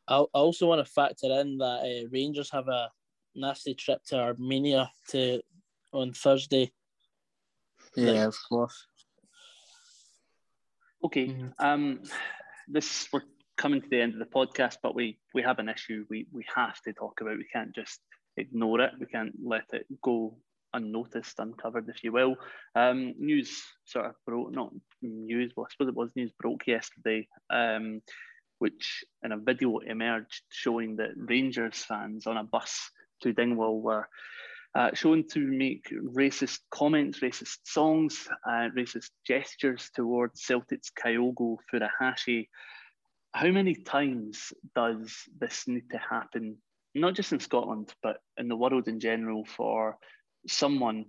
[0.06, 2.90] I I also want to factor in that uh, Rangers have a
[3.34, 5.40] nasty trip to Armenia to
[5.92, 6.72] on Thursday.
[7.96, 8.86] Yeah, of course.
[11.04, 11.28] Okay.
[11.28, 11.52] Mhm.
[11.58, 12.02] Um,
[12.66, 13.22] this we're
[13.56, 16.44] coming to the end of the podcast, but we we have an issue we we
[16.54, 17.38] have to talk about.
[17.38, 18.00] We can't just
[18.36, 18.94] ignore it.
[18.98, 20.38] We can't let it go
[20.72, 22.36] unnoticed, uncovered, if you will.
[22.74, 24.72] Um, news sort of broke, not
[25.02, 28.02] news, well, I suppose it was news broke yesterday, um,
[28.58, 32.90] which in a video emerged showing that Rangers fans on a bus
[33.22, 34.08] to Dingwall were
[34.74, 42.48] uh, shown to make racist comments, racist songs, uh, racist gestures towards Celtic's Kyogo Furuhashi.
[43.32, 46.56] How many times does this need to happen,
[46.94, 49.96] not just in Scotland, but in the world in general, for
[50.48, 51.06] someone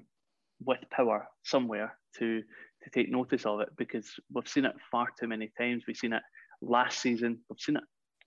[0.64, 2.41] with power somewhere to
[2.84, 3.70] to take notice of it?
[3.78, 5.84] Because we've seen it far too many times.
[5.88, 6.24] We've seen it
[6.62, 7.39] last season.
[7.49, 7.84] We've seen it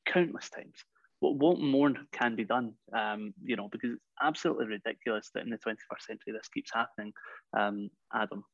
[0.07, 0.85] countless times
[1.21, 2.75] what, what more can be done?
[2.93, 7.13] Um, you know, because it's absolutely ridiculous that in the 21st century this keeps happening.
[7.57, 8.45] Um, Adam,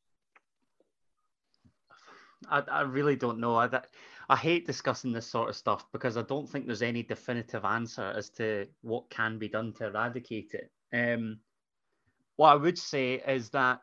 [2.49, 3.57] I, I really don't know.
[3.57, 3.89] I, that,
[4.29, 8.13] I hate discussing this sort of stuff because I don't think there's any definitive answer
[8.17, 10.71] as to what can be done to eradicate it.
[10.93, 11.39] Um,
[12.37, 13.83] what I would say is that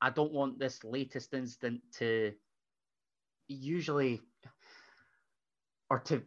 [0.00, 2.32] I don't want this latest incident to
[3.48, 4.20] usually,
[5.94, 6.22] or to,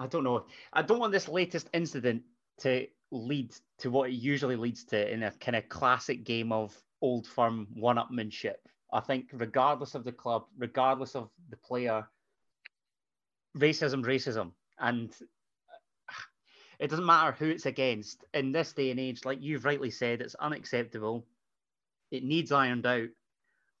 [0.00, 2.22] I don't know, I don't want this latest incident
[2.60, 6.76] to lead to what it usually leads to in a kind of classic game of
[7.00, 8.56] old firm one upmanship.
[8.92, 12.04] I think, regardless of the club, regardless of the player,
[13.56, 14.50] racism, racism.
[14.78, 15.14] And
[16.80, 18.24] it doesn't matter who it's against.
[18.34, 21.24] In this day and age, like you've rightly said, it's unacceptable.
[22.10, 23.08] It needs ironed out.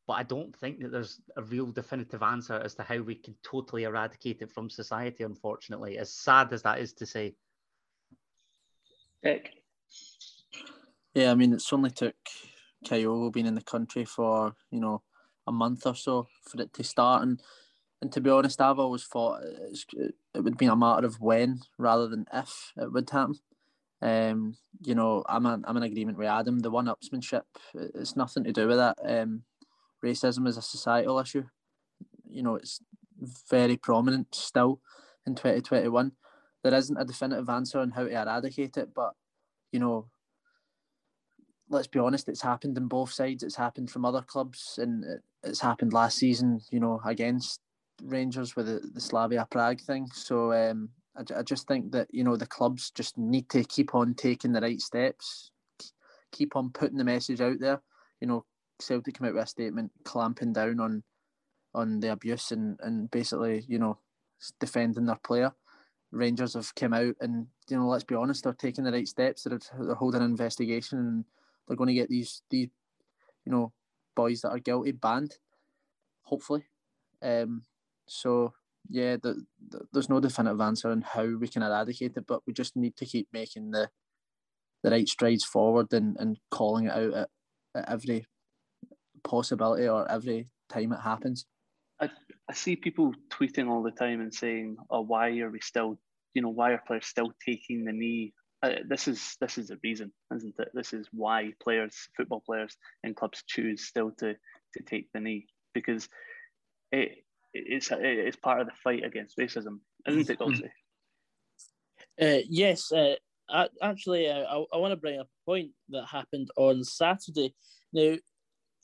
[0.06, 3.36] But I don't think that there's a real definitive answer as to how we can
[3.42, 7.34] totally eradicate it from society, unfortunately, as sad as that is to say.
[9.24, 9.46] Dec.
[11.14, 12.16] Yeah, I mean, it's only took
[12.84, 15.02] Kyogo being in the country for you know
[15.46, 17.40] a month or so for it to start, and
[18.00, 21.60] and to be honest, I've always thought it's, it would be a matter of when
[21.78, 23.36] rather than if it would happen.
[24.02, 26.58] Um, you know, I'm a, I'm in agreement with Adam.
[26.58, 27.42] The one-upsmanship,
[27.74, 28.98] it's nothing to do with that.
[29.04, 29.44] Um,
[30.04, 31.44] racism is a societal issue.
[32.28, 32.80] You know, it's
[33.50, 34.80] very prominent still
[35.26, 36.12] in 2021.
[36.62, 39.14] There isn't a definitive answer on how to eradicate it, but
[39.72, 40.06] you know,
[41.68, 43.42] let's be honest, it's happened in both sides.
[43.42, 46.60] It's happened from other clubs, and it, it's happened last season.
[46.70, 47.60] You know, against
[48.02, 50.06] Rangers with the, the Slavia Prague thing.
[50.12, 53.94] So um, I, I just think that you know the clubs just need to keep
[53.94, 55.50] on taking the right steps,
[56.30, 57.80] keep on putting the message out there.
[58.20, 58.44] You know,
[58.82, 61.02] Celtic come out with a statement clamping down on
[61.74, 63.98] on the abuse and and basically you know
[64.60, 65.52] defending their player.
[66.10, 69.44] Rangers have come out and you know let's be honest, they're taking the right steps.
[69.44, 71.24] They're, they're holding an investigation and
[71.66, 72.68] they're going to get these these
[73.44, 73.72] you know
[74.14, 75.38] boys that are guilty banned,
[76.22, 76.64] hopefully.
[77.22, 77.62] Um,
[78.06, 78.52] so
[78.88, 82.52] yeah, the, the, there's no definitive answer on how we can eradicate it, but we
[82.52, 83.90] just need to keep making the
[84.82, 87.28] the right strides forward and, and calling it out at,
[87.74, 88.26] at every
[89.24, 91.46] possibility or every time it happens.
[92.00, 92.10] I,
[92.48, 95.98] I see people tweeting all the time and saying, "Oh, why are we still,
[96.34, 99.78] you know, why are players still taking the knee?" Uh, this is this is the
[99.82, 100.68] reason, isn't it?
[100.74, 105.46] This is why players, football players, and clubs choose still to to take the knee
[105.74, 106.08] because
[106.90, 110.70] it it's it's part of the fight against racism, isn't it, Goldie?
[112.20, 113.14] Uh, yes, uh,
[113.48, 117.54] I, actually, uh, I, I want to bring up a point that happened on Saturday.
[117.92, 118.16] Now,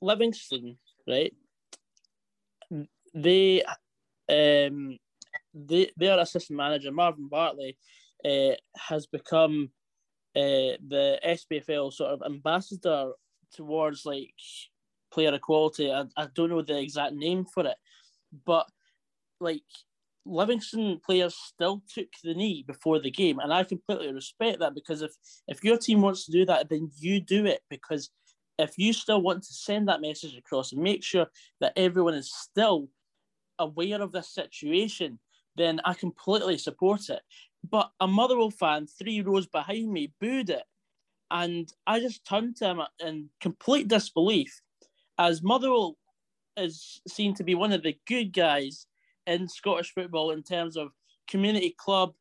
[0.01, 1.34] Livingston, right?
[3.14, 3.62] They,
[4.28, 4.99] um,
[5.55, 7.76] they, their assistant manager Marvin Bartley,
[8.24, 9.70] uh, has become
[10.36, 13.12] uh, the SPFL sort of ambassador
[13.55, 14.34] towards like
[15.12, 15.90] player equality.
[15.90, 17.76] I, I don't know the exact name for it,
[18.44, 18.66] but
[19.40, 19.62] like
[20.26, 25.03] Livingston players still took the knee before the game, and I completely respect that because
[25.03, 25.12] if
[25.46, 28.11] if your team wants to do that, then you do it because
[28.59, 31.27] if you still want to send that message across and make sure
[31.61, 32.89] that everyone is still
[33.59, 35.19] aware of this situation,
[35.57, 37.23] then I completely support it.
[37.69, 40.65] But a Motherwell fan three rows behind me booed it,
[41.31, 44.61] and I just turned to him in complete disbelief,
[45.19, 45.97] as Motherwell
[46.57, 48.87] is seen to be one of the good guys
[49.27, 50.91] in Scottish football in terms of
[51.29, 52.15] community club,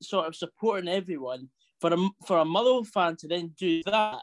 [0.00, 1.48] sort of supporting everyone.
[1.80, 4.22] For a for a Motherwell fan to then do that,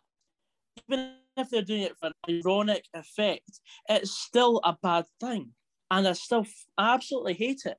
[0.87, 5.51] even if they're doing it for an ironic effect, it's still a bad thing,
[5.89, 6.45] and I still
[6.77, 7.77] absolutely hate it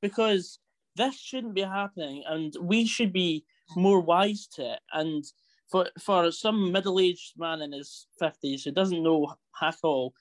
[0.00, 0.58] because
[0.96, 3.44] this shouldn't be happening, and we should be
[3.76, 4.80] more wise to it.
[4.92, 5.24] And
[5.70, 10.12] for for some middle-aged man in his fifties who doesn't know hack all,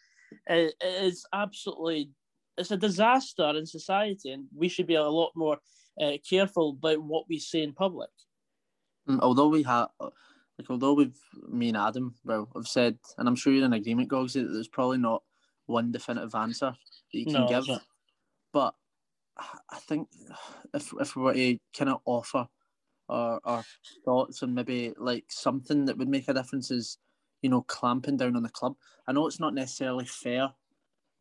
[0.48, 2.12] it, it is absolutely
[2.58, 5.58] it's a disaster in society, and we should be a lot more
[6.02, 8.10] uh, careful about what we say in public.
[9.08, 9.88] Mm, although we have,
[10.60, 14.10] like, although we've me and Adam, well, have said, and I'm sure you're in agreement,
[14.10, 15.24] Gogs, that there's probably not
[15.68, 16.76] one definitive answer
[17.14, 17.66] that you can No, give.
[18.52, 18.76] But
[19.38, 20.10] I think
[20.74, 22.46] if if we were to kind of offer
[23.08, 23.64] our, our
[24.04, 26.98] thoughts and maybe like something that would make a difference is,
[27.42, 28.76] you know, clamping down on the club.
[29.08, 30.50] I know it's not necessarily fair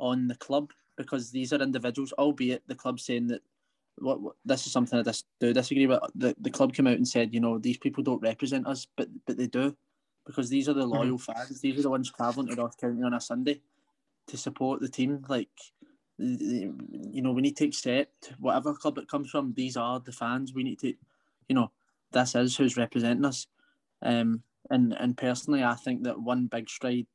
[0.01, 3.43] on the club because these are individuals, albeit the club saying that
[4.01, 6.01] what, what this is something I dis, do disagree with.
[6.15, 9.09] The, the club came out and said, you know, these people don't represent us, but
[9.27, 9.77] but they do
[10.29, 11.61] because these are the loyal fans.
[11.61, 13.63] These are the ones travelling to North County on a Sunday
[14.27, 15.25] to support the team.
[15.27, 15.49] Like,
[16.19, 19.55] you know, we need to accept whatever club it comes from.
[19.55, 20.53] These are the fans.
[20.53, 20.93] We need to,
[21.49, 21.71] you know,
[22.13, 23.47] this is who's representing us.
[24.03, 27.07] Um, and and personally, I think that one big stride,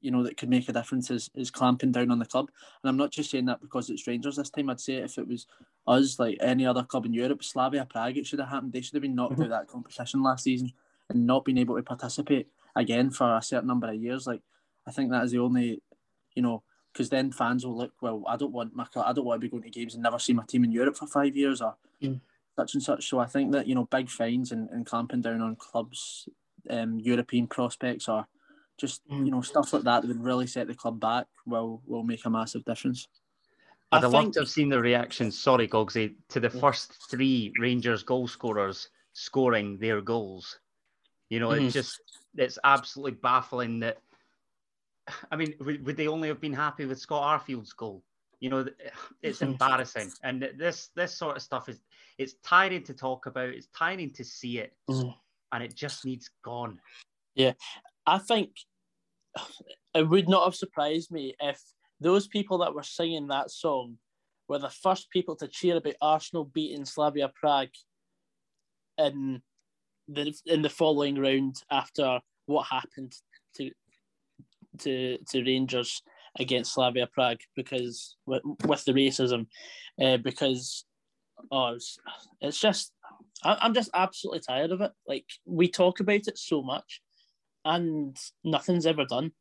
[0.00, 2.50] you know, that could make a difference is is clamping down on the club.
[2.82, 4.70] And I'm not just saying that because it's Rangers this time.
[4.70, 5.46] I'd say if it was
[5.88, 8.72] us, like any other club in Europe, Slavia Prague, it should have happened.
[8.72, 10.72] They should have been knocked out of that competition last season
[11.08, 14.26] and not been able to participate again for a certain number of years.
[14.26, 14.42] Like,
[14.86, 15.82] I think that is the only,
[16.34, 16.62] you know,
[16.92, 19.50] because then fans will look, well, I don't want my, I don't want to be
[19.50, 22.20] going to games and never see my team in Europe for five years or Mm.
[22.56, 23.08] such and such.
[23.08, 26.28] So I think that you know, big fines and, and clamping down on clubs,
[26.70, 28.26] um, European prospects or
[28.76, 29.24] just Mm.
[29.26, 32.24] you know stuff like that that would really set the club back will will make
[32.24, 33.08] a massive difference.
[33.92, 36.92] I'd I have loved think- to have seen the reaction, sorry, Goggsy, to the first
[37.10, 40.60] three Rangers goal scorers scoring their goals.
[41.30, 41.66] You know, Mhm.
[41.66, 42.00] it's just,
[42.36, 44.02] it's absolutely baffling that,
[45.30, 48.04] I mean, would, would they only have been happy with Scott Arfield's goal?
[48.40, 48.66] You know,
[49.22, 49.52] it's Mhm.
[49.52, 50.12] embarrassing.
[50.22, 51.80] And this, this sort of stuff is,
[52.18, 55.14] it's tiring to talk about, it's tiring to see it, Mhm.
[55.52, 56.80] and it just needs gone.
[57.34, 57.54] Yeah,
[58.06, 58.54] I think
[59.94, 61.62] it would not have surprised me if
[62.00, 63.96] those people that were singing that song
[64.48, 67.68] were the first people to cheer about Arsenal beating Slavia Prague
[68.96, 69.42] in
[70.08, 73.14] the in the following round after what happened
[73.56, 73.70] to
[74.78, 76.02] to to Rangers
[76.38, 79.46] against Slavia Prague because with, with the racism,
[80.00, 80.84] uh, because
[81.50, 81.98] oh, it's,
[82.40, 82.92] it's just
[83.44, 84.92] I, I'm just absolutely tired of it.
[85.06, 87.02] Like we talk about it so much,
[87.64, 89.32] and nothing's ever done.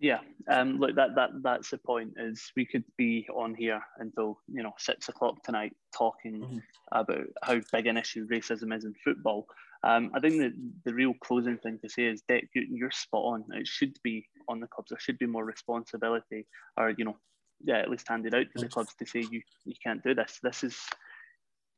[0.00, 2.14] Yeah, um, look, that that that's the point.
[2.16, 6.62] Is we could be on here until you know six o'clock tonight talking Mhm.
[6.92, 9.46] about how big an issue racism is in football.
[9.84, 10.52] Um, I think that
[10.84, 13.44] the real closing thing to say is, Dec, you, you're spot on.
[13.52, 14.90] It should be on the clubs.
[14.90, 17.16] There should be more responsibility, or you know,
[17.62, 20.40] yeah, at least handed out to the clubs to say you you can't do this.
[20.42, 20.76] This is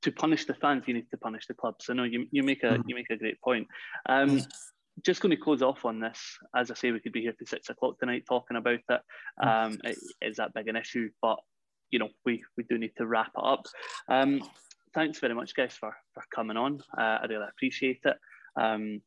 [0.02, 0.84] to punish the fans.
[0.86, 1.84] You need to punish the clubs.
[1.84, 2.88] So no, you you make a Mhm.
[2.88, 3.68] you make a great point.
[4.08, 4.40] Um,
[5.04, 6.18] just going to close off on this.
[6.54, 9.00] As I say, we could be here till six o'clock tonight talking about it.
[9.42, 11.10] Um, it is that big an issue?
[11.20, 11.38] But
[11.90, 13.66] you know, we we do need to wrap it up.
[14.08, 14.42] Um,
[14.94, 16.80] thanks very much, guys, for for coming on.
[16.96, 18.16] Uh, I really appreciate it.
[18.60, 19.00] Um,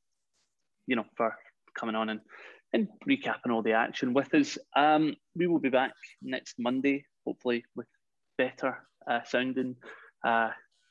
[0.88, 1.36] you know, for
[1.78, 2.22] coming on and
[2.74, 4.58] and recapping all the action with us.
[4.76, 7.88] Um, we will be back next Monday, hopefully with
[8.38, 8.78] better
[9.10, 9.76] uh, sounding.
[10.24, 10.50] Uh,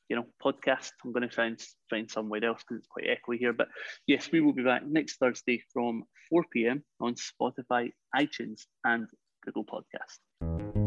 [0.09, 0.91] you know, podcast.
[1.05, 3.53] I'm going to try and find somewhere else because it's quite echoey here.
[3.53, 3.69] But
[4.07, 6.83] yes, we will be back next Thursday from 4 p.m.
[7.01, 9.07] on Spotify, iTunes, and
[9.45, 10.78] Google Podcast.